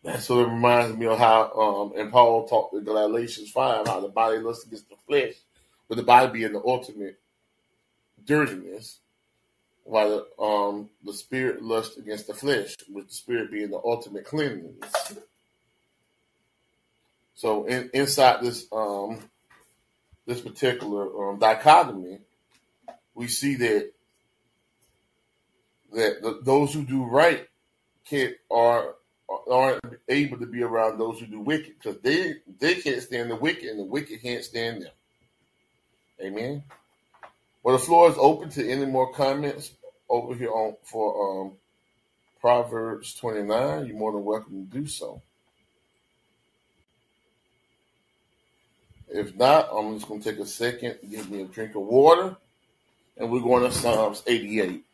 [0.04, 4.00] That sort of reminds me of how, um, and Paul talked in Galatians 5, how
[4.00, 5.34] the body lusts against the flesh,
[5.88, 7.18] but the body being the ultimate
[8.24, 8.98] dirtiness,
[9.84, 14.24] while the, um, the spirit lusts against the flesh, with the spirit being the ultimate
[14.24, 15.14] cleanliness.
[17.34, 19.20] So in, inside this um,
[20.26, 22.18] this particular um, dichotomy,
[23.14, 23.92] we see that
[25.92, 27.46] that the, those who do right
[28.04, 28.94] can't are
[29.50, 33.36] aren't able to be around those who do wicked because they they can't stand the
[33.36, 34.92] wicked and the wicked can't stand them.
[36.20, 36.62] Amen.
[37.62, 39.72] Well, the floor is open to any more comments
[40.08, 41.52] over here on for um,
[42.40, 43.86] Proverbs 29.
[43.86, 45.20] You're more than welcome to do so.
[49.10, 52.36] If not, I'm just going to take a second, give me a drink of water,
[53.16, 54.84] and we're going to Psalms 88.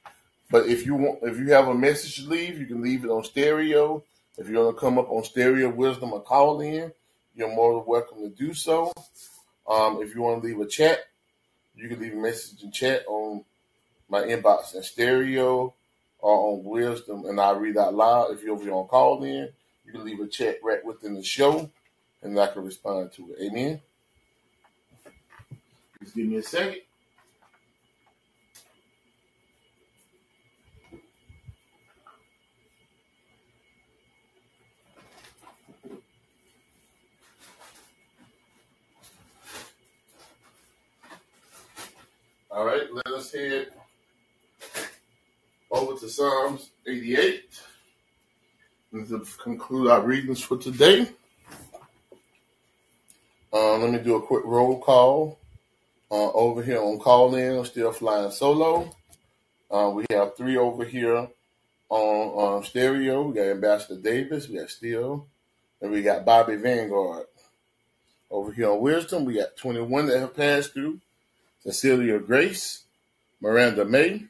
[0.51, 3.11] But if you want, if you have a message to leave, you can leave it
[3.11, 4.03] on stereo.
[4.37, 6.93] If you're to come up on stereo wisdom or Callin,
[7.35, 8.93] you're more than welcome to do so.
[9.69, 11.01] Um, if you want to leave a chat,
[11.77, 13.45] you can leave a message in chat on
[14.09, 15.75] my inbox in stereo
[16.19, 18.33] or on wisdom, and I'll read out loud.
[18.33, 19.49] If you're over on Callin,
[19.85, 21.71] you can leave a chat right within the show,
[22.23, 23.43] and I can respond to it.
[23.43, 23.81] Amen.
[26.03, 26.83] Just give me a second.
[42.55, 43.66] All right, let us head
[45.72, 47.47] over to Psalms 88
[48.93, 51.09] and to conclude our readings for today.
[53.52, 55.40] Uh, let me do a quick roll call.
[56.12, 58.94] Uh, over here on Callin, I'm still flying solo.
[59.68, 61.26] Uh, we have three over here
[61.89, 63.22] on um, stereo.
[63.22, 65.26] We got Ambassador Davis, we got Steel,
[65.82, 67.26] and we got Bobby Vanguard.
[68.31, 71.01] Over here on Wisdom, we got 21 that have passed through.
[71.65, 72.85] Cecilia Grace,
[73.41, 74.24] Miranda May,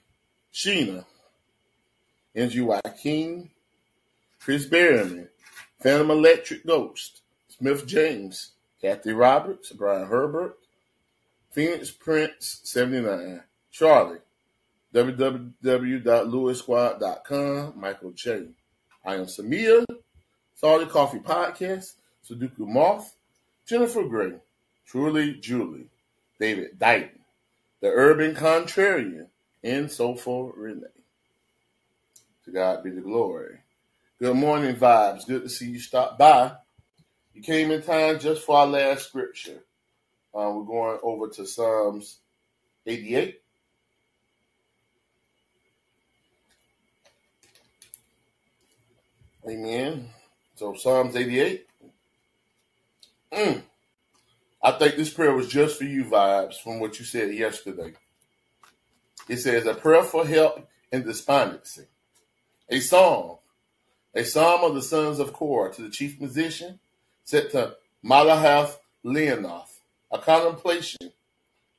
[0.53, 1.07] Sheena,
[2.37, 3.51] NGY King,
[4.39, 5.29] Chris Berryman,
[5.81, 8.51] Phantom Electric Ghost, Smith James,
[8.81, 10.57] Kathy Roberts, Brian Herbert,
[11.51, 14.19] Phoenix Prince 79, Charlie,
[14.95, 18.47] www.lewisquad.com, Michael J.
[19.05, 19.85] I am Samia,
[20.55, 21.97] Salty Coffee Podcast,
[22.29, 23.15] Sudoku Moth,
[23.67, 24.35] Jennifer Gray,
[24.87, 25.89] Truly Julie,
[26.39, 27.24] David Dighton,
[27.85, 29.27] The Urban Contrarian,
[29.63, 30.87] and Soulful Renee.
[32.47, 33.59] To God be the glory.
[34.19, 35.27] Good morning, vibes.
[35.27, 36.53] Good to see you stop by.
[37.35, 39.67] You came in time just for our last scripture.
[40.35, 42.21] Uh, we're going over to Psalms
[42.87, 43.43] 88.
[49.47, 50.09] Amen.
[50.55, 51.67] So Psalms 88.
[53.31, 53.63] Mm.
[54.65, 57.93] I think this prayer was just for you, vibes, from what you said yesterday.
[59.29, 61.85] It says, A prayer for help in despondency.
[62.71, 63.37] A psalm.
[64.15, 66.81] A psalm of the sons of Korah to the chief musician,
[67.25, 69.81] set to Malahath Leannoth.
[70.11, 71.13] A contemplation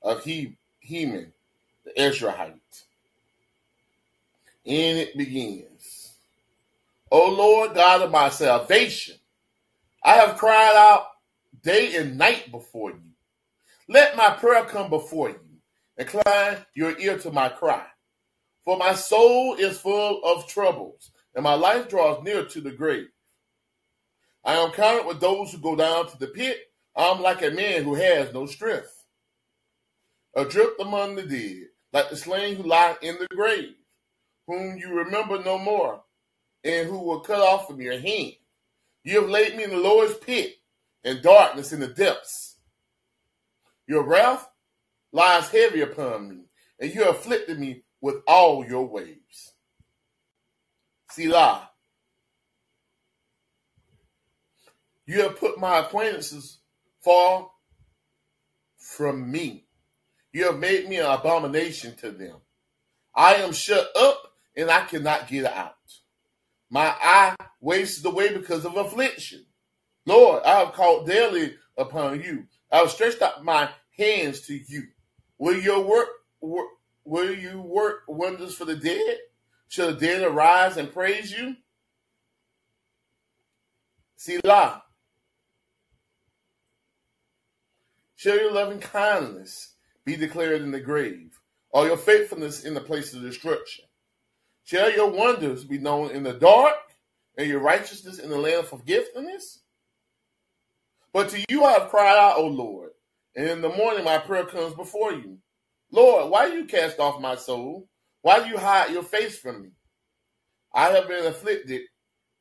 [0.03, 1.33] of he, Heman,
[1.85, 2.83] the Ezrahite.
[4.63, 6.13] And it begins.
[7.09, 9.15] O Lord God of my salvation,
[10.03, 11.07] I have cried out
[11.65, 13.01] day and night before you.
[13.89, 15.39] Let my prayer come before you.
[15.97, 17.85] Incline your ear to my cry.
[18.63, 23.07] For my soul is full of troubles, and my life draws near to the grave.
[24.43, 26.57] I am counted with those who go down to the pit.
[26.95, 29.03] I am like a man who has no strength.
[30.35, 33.73] Adrift among the dead, like the slain who lie in the grave,
[34.47, 36.03] whom you remember no more,
[36.63, 38.33] and who were cut off from your hand.
[39.03, 40.55] You have laid me in the lowest pit,
[41.05, 42.57] and darkness in the depths.
[43.87, 44.49] Your wrath
[45.13, 46.45] lies heavy upon me,
[46.79, 49.53] and you afflicted me with all your waves.
[51.11, 51.69] Selah.
[55.05, 56.59] You have put my acquaintances
[57.01, 57.49] far
[58.77, 59.67] from me.
[60.33, 62.37] You have made me an abomination to them.
[63.15, 65.75] I am shut up and I cannot get out.
[66.69, 69.44] My eye wastes away because of affliction.
[70.05, 72.45] Lord, I have called daily upon you.
[72.71, 74.83] I have stretched out my hands to you.
[75.37, 76.09] Will your work,
[76.41, 79.17] will you work wonders for the dead?
[79.67, 81.55] Shall the dead arise and praise you?
[84.15, 84.83] Selah.
[88.15, 89.73] Shall your loving kindness
[90.03, 93.85] be declared in the grave, or your faithfulness in the place of destruction?
[94.63, 96.75] Shall your wonders be known in the dark,
[97.37, 99.59] and your righteousness in the land of forgiveness?
[101.15, 102.89] But to you I have cried out, O Lord,
[103.37, 105.37] and in the morning my prayer comes before you.
[105.89, 107.87] Lord, why do you cast off my soul?
[108.21, 109.69] Why do you hide your face from me?
[110.73, 111.83] I have been afflicted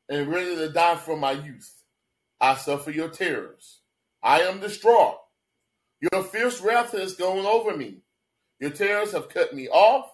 [0.08, 1.72] and ready to die from my youth.
[2.40, 3.80] I suffer your terrors.
[4.24, 5.18] I am distraught.
[6.00, 7.98] Your fierce wrath has gone over me.
[8.58, 10.10] Your terrors have cut me off.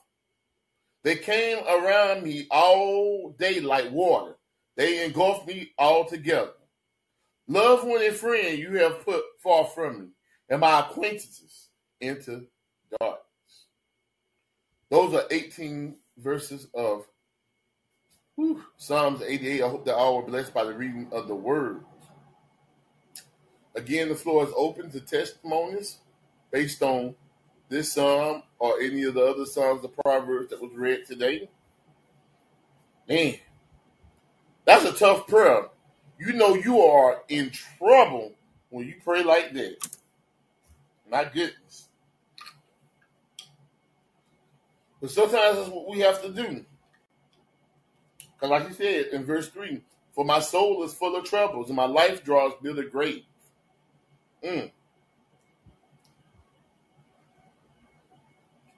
[1.03, 4.37] They came around me all day like water.
[4.77, 6.53] They engulfed me altogether.
[7.51, 10.07] Loved one and friend you have put far from me,
[10.49, 11.71] and my acquaintances
[12.01, 12.47] into
[13.01, 13.67] darkness.
[14.89, 17.09] Those are 18 verses of
[18.37, 19.63] whew, Psalms 88.
[19.65, 21.81] I hope that all were blessed by the reading of the word.
[23.75, 25.99] Again, the floor is open to testimonies
[26.53, 27.17] based on
[27.69, 31.51] this psalm or any of the other psalms of Proverbs that was read today.
[33.09, 33.35] Man,
[34.65, 35.65] that's a tough prayer.
[36.21, 38.33] You know you are in trouble
[38.69, 39.77] when you pray like that.
[41.11, 41.89] My goodness.
[45.01, 46.67] But sometimes that's what we have to do.
[48.35, 49.81] Because, like he said in verse 3,
[50.15, 53.25] for my soul is full of troubles, and my life draws near the grave.
[54.45, 54.71] Mm.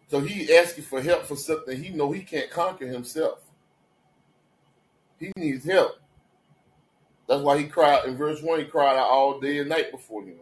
[0.08, 3.40] So he asking for help for something he know he can't conquer himself.
[5.18, 6.01] He needs help.
[7.28, 10.24] That's why he cried in verse 1, he cried out all day and night before
[10.24, 10.36] him.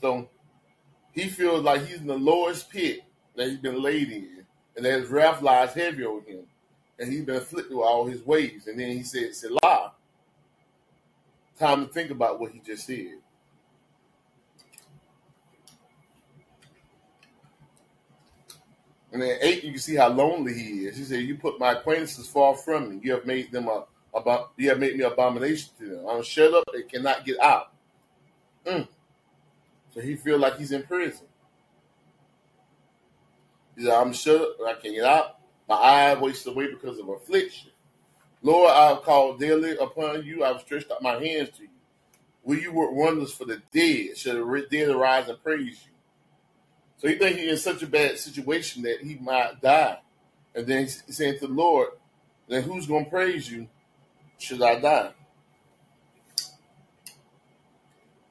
[0.00, 0.28] So
[1.12, 3.00] he feels like he's in the lowest pit
[3.36, 4.44] that he's been laid in,
[4.76, 6.44] and that his wrath lies heavy on him,
[6.98, 8.66] and he's been afflicted with all his ways.
[8.66, 9.92] And then he said, Selah.
[11.58, 13.14] Time to think about what he just said.
[19.12, 20.96] And then eight, you can see how lonely he is.
[20.96, 23.00] He said, "You put my acquaintances far from me.
[23.00, 23.84] You have made them a
[24.14, 24.52] about.
[24.56, 26.06] You have made me abomination to them.
[26.08, 26.64] I'm shut up.
[26.72, 27.72] They cannot get out."
[28.64, 28.88] Mm.
[29.92, 31.26] So he feel like he's in prison.
[33.76, 34.56] He said, "I'm shut up.
[34.66, 35.38] I can't get out.
[35.68, 37.70] My eye wastes away because of affliction.
[38.42, 40.44] Lord, I have called daily upon you.
[40.44, 41.68] I have stretched out my hands to you.
[42.42, 44.18] Will you work wonders for the dead?
[44.18, 45.92] Should the dead arise and praise you?"
[46.98, 49.98] So he think he's in such a bad situation that he might die.
[50.54, 51.88] And then he's saying to the Lord,
[52.48, 53.68] then who's going to praise you
[54.38, 55.12] should I die?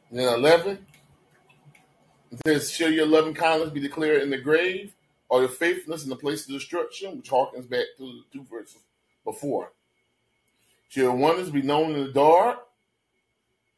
[0.10, 0.86] And then 11,
[2.32, 4.94] it says, Shall your loving kindness be declared in the grave,
[5.30, 8.84] or your faithfulness in the place of destruction, which harkens back to the two verses
[9.24, 9.72] before.
[10.90, 12.60] Shall your wonders be known in the dark,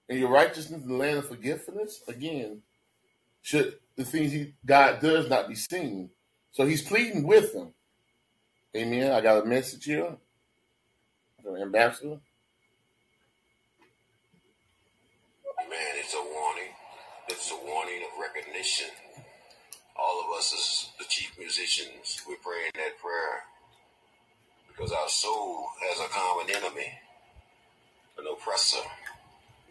[0.10, 2.02] and your righteousness in the land of forgiveness?
[2.08, 2.62] Again,
[3.42, 6.10] should the things he God does not be seen.
[6.52, 7.74] So he's pleading with them.
[8.76, 9.12] Amen.
[9.12, 10.18] I got a message here.
[11.48, 12.20] Ambassador.
[15.70, 16.74] Man, it's a warning.
[17.30, 18.88] It's a warning of recognition.
[19.96, 23.44] All of us as the chief musicians, we're praying that prayer
[24.68, 26.92] because our soul has a common enemy,
[28.20, 28.82] an oppressor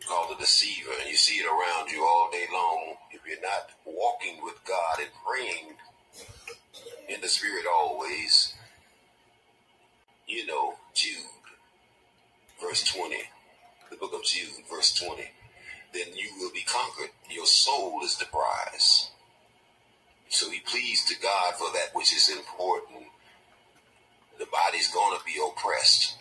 [0.08, 2.94] called the deceiver, and you see it around you all day long.
[3.12, 5.76] If you're not walking with God and praying
[7.08, 8.54] in the Spirit always,
[10.26, 11.24] you know, Jude,
[12.60, 13.16] verse 20,
[13.90, 15.22] the book of Jude, verse 20,
[15.92, 17.10] then you will be conquered.
[17.30, 19.10] Your soul is the prize.
[20.28, 23.04] So be pleased to God for that which is important.
[24.38, 26.16] The body's going to be oppressed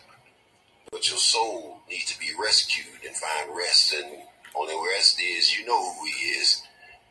[0.94, 3.92] but your soul needs to be rescued and find rest.
[3.92, 4.22] And
[4.54, 6.62] only rest is you know who he is,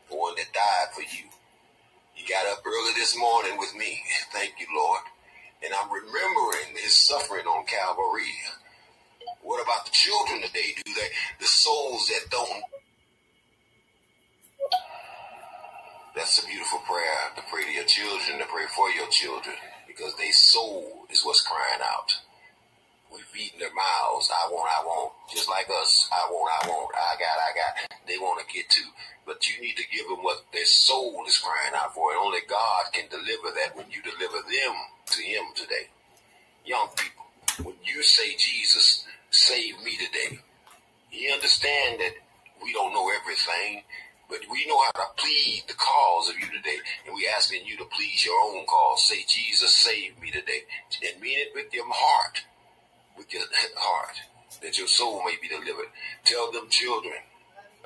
[0.10, 1.28] the one that died for you.
[2.16, 4.02] You got up early this morning with me.
[4.32, 5.02] Thank you, Lord.
[5.66, 8.32] And I'm remembering his suffering on Calvary.
[9.44, 10.76] What about the children today?
[10.86, 11.10] Do they,
[11.40, 12.64] the souls that don't?
[16.16, 19.56] That's a beautiful prayer to pray to your children, to pray for your children,
[19.88, 22.14] because their soul is what's crying out
[23.12, 24.30] We're feeding their mouths.
[24.32, 25.14] I want, I want.
[25.34, 26.10] Just like us.
[26.12, 26.92] I want, I want.
[26.96, 28.00] I got, I got.
[28.08, 28.84] They want to get to.
[29.26, 32.12] But you need to give them what their soul is crying out for.
[32.12, 34.76] And only God can deliver that when you deliver them
[35.08, 35.88] to Him today.
[36.66, 37.23] Young people,
[37.62, 40.40] when you say, Jesus, save me today,
[41.12, 42.14] you understand that
[42.64, 43.84] we don't know everything,
[44.30, 46.78] but we know how to plead the cause of you today.
[47.06, 49.04] And we asking you to please your own cause.
[49.08, 50.64] Say, Jesus, save me today.
[51.08, 52.42] And mean it with your heart
[53.18, 53.44] with your
[53.76, 54.16] heart,
[54.62, 55.88] that your soul may be delivered.
[56.26, 57.14] Tell them children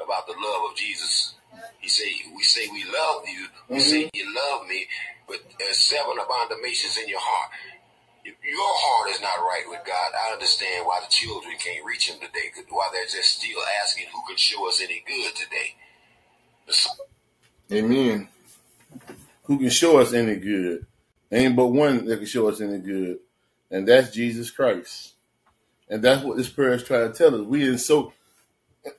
[0.04, 1.36] about the love of Jesus.
[1.80, 3.48] He say, we say we love you.
[3.70, 3.90] We mm-hmm.
[3.90, 4.88] say you love me,
[5.28, 7.52] but there's seven abominations in your heart.
[8.28, 12.20] Your heart is not right with God, I understand why the children can't reach him
[12.20, 12.52] today.
[12.70, 15.76] Why they're just still asking who can show us any good today.
[17.72, 18.28] Amen.
[19.44, 20.86] Who can show us any good?
[21.32, 23.20] Ain't but one that can show us any good,
[23.72, 25.14] and that's Jesus Christ.
[25.90, 27.42] And that's what this prayer is trying to tell us.
[27.42, 28.14] We in so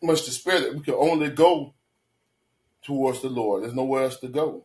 [0.03, 1.75] much despair that we can only go
[2.83, 3.63] towards the Lord.
[3.63, 4.65] There's nowhere else to go.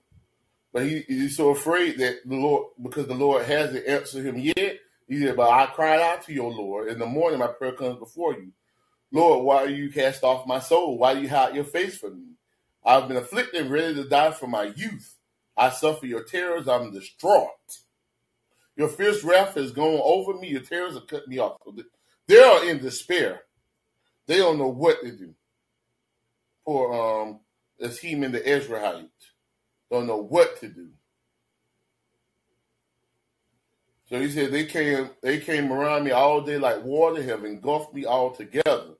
[0.74, 4.80] But he, he's so afraid that the Lord, because the Lord hasn't answered him yet,
[5.08, 6.90] He said, But I cried out to your Lord.
[6.90, 8.52] In the morning, my prayer comes before you.
[9.12, 10.98] Lord, why are you cast off my soul?
[10.98, 12.32] Why do you hide your face from me?
[12.84, 15.16] I've been afflicted and ready to die from my youth.
[15.56, 16.68] I suffer your terrors.
[16.68, 17.52] I'm distraught.
[18.76, 20.50] Your fierce wrath has gone over me.
[20.50, 21.62] Your terrors have cut me off.
[22.28, 23.42] They are in despair.
[24.26, 25.36] They don't know what to do.
[26.66, 27.40] Poor um,
[27.80, 29.10] as Heman the Ezrahite
[29.94, 30.90] don't know what to do.
[34.10, 37.94] So he said they came they came around me all day like water, have engulfed
[37.94, 38.96] me all together.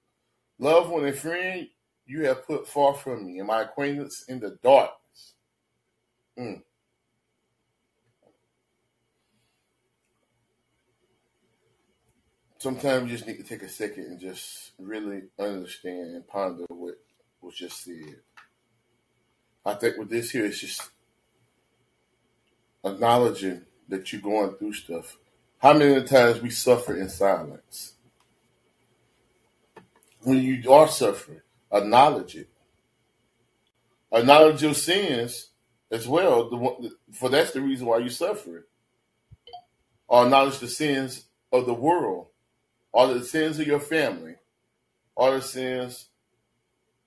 [0.60, 1.68] Loved one and friend,
[2.06, 5.34] you have put far from me, and my acquaintance in the darkness.
[6.40, 6.62] Mm.
[12.60, 16.96] Sometimes you just need to take a second and just really understand and ponder what
[17.42, 18.16] was just said.
[19.66, 20.90] I think with this here, it's just
[22.84, 25.18] acknowledging that you're going through stuff.
[25.60, 27.94] How many times we suffer in silence?
[30.22, 31.42] When you are suffering,
[31.72, 32.50] acknowledge it.
[34.12, 35.50] Acknowledge your sins
[35.92, 36.50] as well.
[36.50, 38.64] The for that's the reason why you're suffering.
[40.08, 42.28] Or acknowledge the sins of the world,
[42.92, 44.36] or the sins of your family,
[45.16, 46.08] or the sins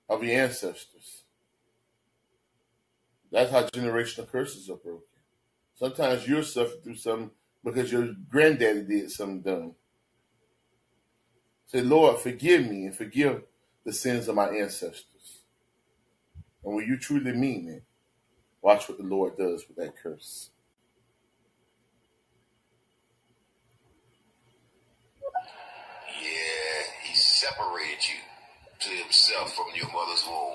[0.09, 1.16] of your ancestors.
[3.37, 5.03] That's how generational curses are broken.
[5.75, 7.29] Sometimes you're suffering through something
[7.63, 9.75] because your granddaddy did something dumb.
[11.67, 13.43] Say, Lord, forgive me and forgive
[13.85, 15.43] the sins of my ancestors.
[16.65, 17.83] And when you truly mean it,
[18.63, 20.49] watch what the Lord does with that curse.
[26.23, 30.46] Yeah, he separated you to himself from your mother's womb.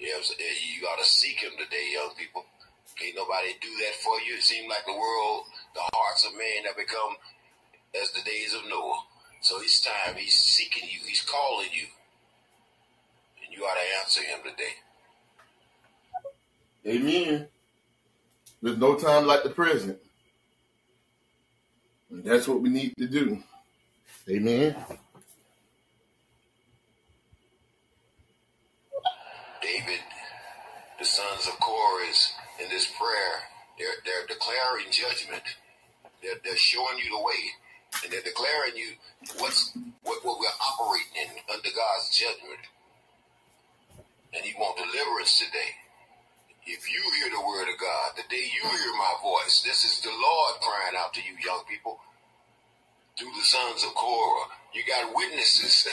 [0.00, 2.44] Yeah, you got to seek him today, young people.
[2.96, 4.36] Can't nobody do that for you.
[4.36, 5.44] It seems like the world,
[5.74, 7.16] the hearts of man have become
[8.00, 9.04] as the days of Noah.
[9.42, 10.16] So it's time.
[10.16, 11.00] He's seeking you.
[11.06, 11.86] He's calling you.
[13.44, 14.74] And you ought to answer him today.
[16.86, 17.48] Amen.
[18.62, 19.98] There's no time like the present.
[22.10, 23.42] And that's what we need to do.
[24.28, 24.76] Amen.
[29.70, 30.02] David,
[30.98, 33.46] the sons of Korah, is in this prayer,
[33.78, 35.46] they're, they're declaring judgment.
[36.22, 37.54] They're, they're showing you the way.
[38.02, 38.98] And they're declaring you
[39.38, 39.72] what's
[40.02, 42.66] what, what we're operating in under God's judgment.
[44.34, 45.78] And He wants deliverance today.
[46.66, 50.00] If you hear the word of God, the day you hear my voice, this is
[50.02, 51.98] the Lord crying out to you, young people,
[53.18, 54.50] through the sons of Korah.
[54.74, 55.88] You got witnesses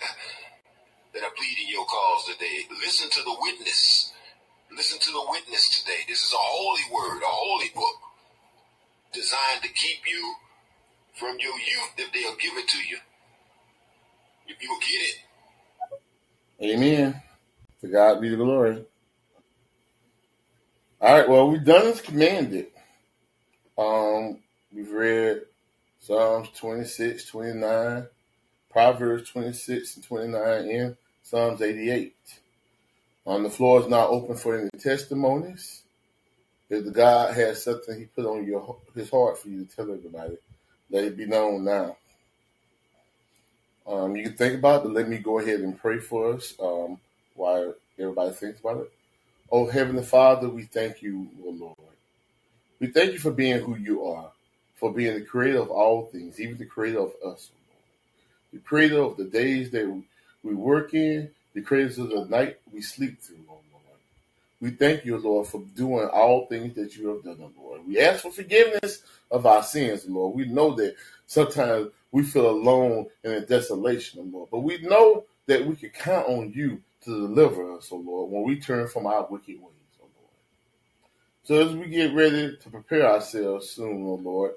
[1.14, 2.66] that are pleading your cause today.
[2.70, 4.12] Listen to the witness.
[4.74, 6.00] Listen to the witness today.
[6.06, 7.96] This is a holy word, a holy book
[9.12, 10.34] designed to keep you
[11.14, 12.98] from your youth if they'll give it to you.
[14.46, 16.76] If you'll get it.
[16.76, 17.22] Amen.
[17.80, 18.84] To God be the glory.
[21.00, 22.66] All right, well, we've done as commanded.
[23.76, 24.38] Um,
[24.72, 25.42] we've read
[26.00, 28.06] Psalms 26, 29,
[28.70, 32.14] Proverbs 26 and 29, and Psalms 88.
[33.26, 35.82] Um, the floor is now open for any testimonies.
[36.70, 39.92] If the God has something He put on your His heart for you to tell
[39.92, 40.36] everybody,
[40.90, 41.96] let it be known now.
[43.86, 46.98] Um, you can think about it, let me go ahead and pray for us um,
[47.34, 48.92] while everybody thinks about it.
[49.50, 51.76] Oh, Heavenly Father, we thank you, oh Lord.
[52.80, 54.30] We thank you for being who you are,
[54.76, 57.50] for being the creator of all things, even the creator of us.
[58.52, 60.02] The creator of the days that
[60.42, 63.84] we work in, the creators of the night we sleep through, oh Lord.
[64.60, 67.86] We thank you, Lord, for doing all things that you have done, oh Lord.
[67.86, 70.34] We ask for forgiveness of our sins, Lord.
[70.34, 70.96] We know that
[71.26, 74.48] sometimes we feel alone and in desolation, Lord.
[74.50, 78.44] But we know that we can count on you to deliver us, oh Lord, when
[78.44, 80.32] we turn from our wicked ways, oh Lord.
[81.44, 84.52] So as we get ready to prepare ourselves soon, oh Lord,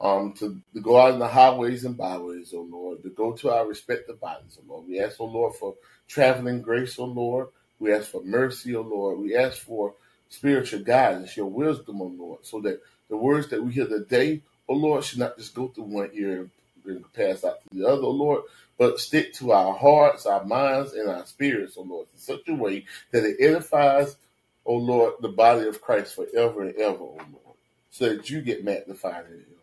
[0.00, 3.50] um, to, to go out in the highways and byways, oh Lord, to go to
[3.50, 4.88] our respective bodies, oh Lord.
[4.88, 5.74] We ask, oh Lord, for
[6.08, 7.48] traveling grace, oh Lord.
[7.78, 9.18] We ask for mercy, oh Lord.
[9.18, 9.94] We ask for
[10.30, 14.74] spiritual guidance, your wisdom, oh Lord, so that the words that we hear today, oh
[14.74, 16.48] Lord, should not just go through one ear
[16.86, 18.42] and pass out to the other, oh Lord,
[18.78, 22.54] but stick to our hearts, our minds, and our spirits, oh Lord, in such a
[22.54, 24.16] way that it edifies,
[24.64, 27.56] oh Lord, the body of Christ forever and ever, oh Lord,
[27.90, 29.59] so that you get magnified in it.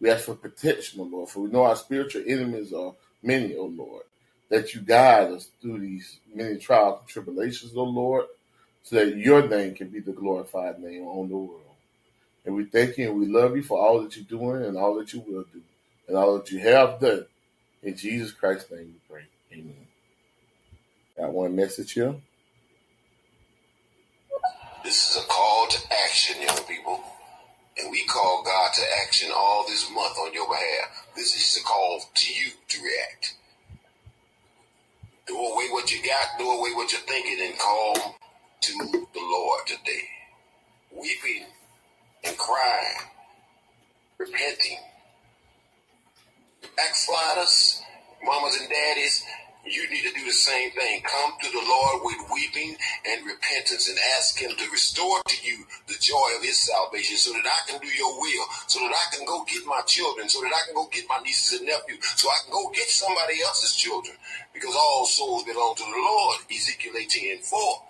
[0.00, 3.66] We ask for protection, oh Lord, for we know our spiritual enemies are many, oh
[3.66, 4.02] Lord
[4.48, 8.26] that you guide us through these many trials and tribulations, O Lord,
[8.82, 11.62] so that your name can be the glorified name on the world.
[12.44, 14.94] And we thank you and we love you for all that you're doing and all
[14.96, 15.60] that you will do
[16.06, 17.26] and all that you have done.
[17.82, 19.24] In Jesus Christ's name we pray.
[19.52, 19.86] Amen.
[21.16, 22.14] Got one message here.
[24.84, 27.02] This is a call to action, young people.
[27.86, 31.06] And we call God to action all this month on your behalf.
[31.14, 33.34] This is a call to you to react.
[35.28, 37.94] Do away what you got, do away what you're thinking, and call
[38.60, 38.72] to
[39.14, 40.02] the Lord today.
[40.90, 41.44] Weeping
[42.24, 42.96] and crying,
[44.18, 44.78] repenting.
[46.76, 47.82] Backsliders,
[48.24, 49.22] mamas and daddies,
[49.66, 51.02] you need to do the same thing.
[51.02, 52.76] Come to the Lord with weeping
[53.06, 57.32] and repentance and ask Him to restore to you the joy of His salvation so
[57.32, 60.40] that I can do your will, so that I can go get my children, so
[60.42, 63.42] that I can go get my nieces and nephews, so I can go get somebody
[63.42, 64.16] else's children.
[64.54, 66.38] Because all souls belong to the Lord.
[66.50, 67.82] Ezekiel 18 and 4.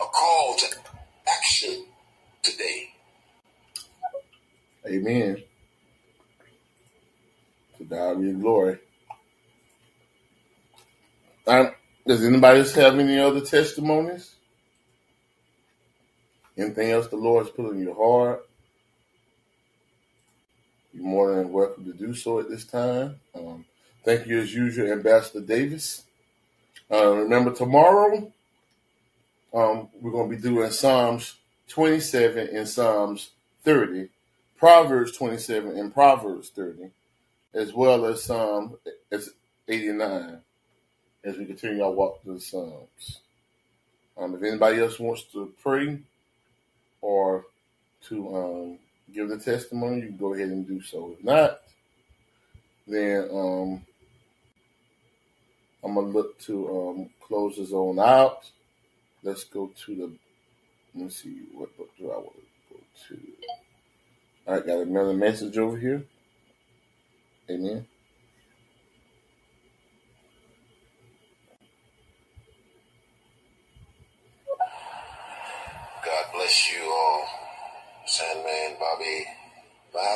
[0.00, 0.66] A call to
[1.28, 1.84] action
[2.42, 2.90] today.
[4.86, 5.42] Amen.
[7.78, 8.78] To God be glory.
[11.46, 14.34] Does anybody else have any other testimonies?
[16.56, 18.46] Anything else the Lord's put in your heart?
[20.92, 23.20] You're more than welcome to do so at this time.
[23.34, 23.64] Um,
[24.04, 26.02] thank you, as usual, Ambassador Davis.
[26.90, 28.30] Uh, remember, tomorrow
[29.54, 31.36] um, we're going to be doing Psalms
[31.68, 33.30] 27 and Psalms
[33.64, 34.08] 30,
[34.58, 36.90] Proverbs 27 and Proverbs 30,
[37.54, 38.76] as well as Psalm
[39.10, 39.30] as
[39.68, 40.40] 89
[41.24, 43.20] as we continue our walk through the Psalms.
[44.16, 45.98] Um, if anybody else wants to pray
[47.00, 47.44] or
[48.08, 48.78] to um,
[49.14, 51.14] give the testimony, you can go ahead and do so.
[51.18, 51.60] If not,
[52.86, 53.82] then um,
[55.82, 58.50] I'm gonna look to um, close the zone out.
[59.22, 60.12] Let's go to the.
[60.94, 63.20] Let me see what book do I want to go to.
[64.46, 66.02] Right, got another message over here.
[67.48, 67.86] Amen.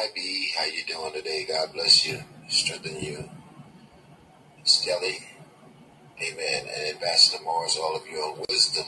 [0.06, 1.46] How you doing today?
[1.48, 2.20] God bless you.
[2.48, 3.24] Strengthen you.
[4.62, 5.16] Skelly.
[6.22, 6.66] Amen.
[6.76, 8.84] And Ambassador Morris, all of your wisdom.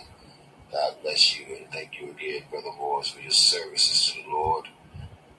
[0.70, 4.66] God bless you and thank you again, Brother Morris, for your services to the Lord.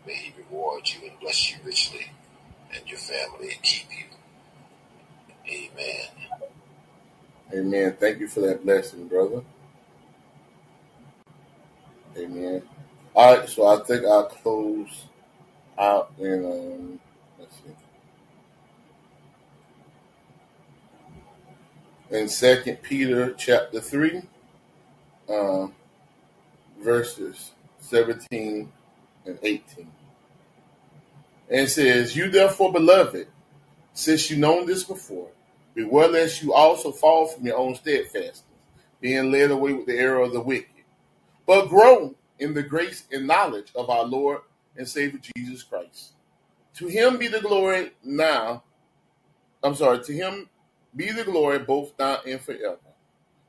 [0.08, 2.08] May He reward you and bless you richly
[2.76, 4.06] and your family and keep you.
[5.48, 6.08] Amen.
[7.54, 7.98] Amen.
[8.00, 9.44] Thank you for that blessing, brother.
[12.18, 12.64] Amen.
[13.16, 15.07] All right, so I think I'll close
[15.78, 17.00] out in um
[17.40, 17.76] let's see.
[22.10, 24.22] In Second Peter chapter three,
[25.30, 25.74] um,
[26.80, 28.72] verses seventeen
[29.26, 29.92] and eighteen.
[31.50, 33.28] And it says, You therefore, beloved,
[33.94, 35.30] since you known this before,
[35.74, 38.44] beware lest you also fall from your own steadfastness,
[39.00, 40.78] being led away with the error of the wicked
[41.48, 44.42] but grow in the grace and knowledge of our Lord
[44.78, 46.14] and Savior Jesus Christ.
[46.76, 48.64] To him be the glory now.
[49.64, 50.50] I'm sorry, to him
[50.96, 52.78] be the glory both now and forever.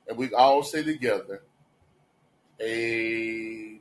[0.09, 1.43] And we all say together,
[2.61, 3.81] Amen.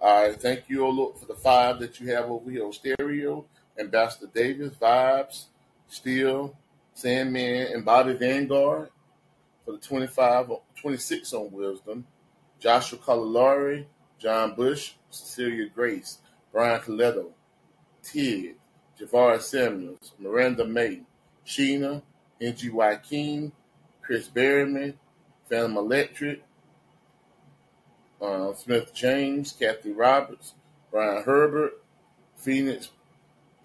[0.00, 2.72] All right, thank you, O Lord, for the five that you have over here on
[2.72, 3.46] stereo.
[3.78, 5.44] Ambassador Davis, Vibes,
[5.88, 6.56] Steel,
[6.94, 8.90] Sandman, and Bobby Vanguard
[9.64, 10.50] for the 25,
[10.80, 12.06] 26 on Wisdom,
[12.58, 13.86] Joshua Calalari,
[14.18, 16.18] John Bush, Cecilia Grace,
[16.52, 17.30] Brian Coletto,
[18.02, 18.54] Ted,
[18.98, 21.02] Javaris Samuels, Miranda May,
[21.46, 22.02] Sheena,
[22.40, 22.70] N.G.
[22.70, 23.52] Joaquin,
[24.02, 24.94] Chris Berryman,
[25.48, 26.42] Phantom Electric,
[28.20, 30.54] uh, Smith James, Kathy Roberts,
[30.90, 31.72] Brian Herbert,
[32.36, 32.90] Phoenix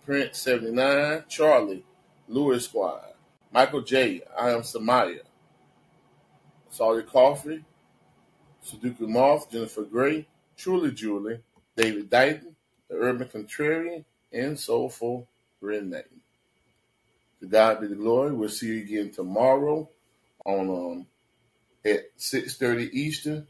[0.05, 1.85] Prince 79, Charlie,
[2.27, 3.13] Lewis Squad,
[3.51, 4.21] Michael J.
[4.37, 5.19] I am Samaya,
[6.69, 7.63] Sawyer Coffee,
[8.65, 10.27] Sudoku Moth, Jennifer Gray,
[10.61, 11.39] Truly Julie,
[11.75, 12.55] David Dighton,
[12.87, 15.27] The Urban Contrarian, and Soulful
[15.59, 16.03] Renee.
[17.39, 18.31] To God be the glory.
[18.31, 19.89] We'll see you again tomorrow
[20.45, 21.07] on um,
[21.83, 23.47] at 6.30 Eastern.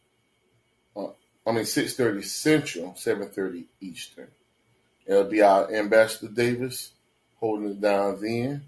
[0.95, 1.07] Uh,
[1.45, 4.29] I mean 6.30 Central, 7.30 Eastern.
[5.05, 6.91] It'll be our Ambassador Davis
[7.41, 8.63] holding it down then.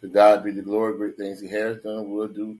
[0.00, 2.52] To God be the glory, great things he has done, will do,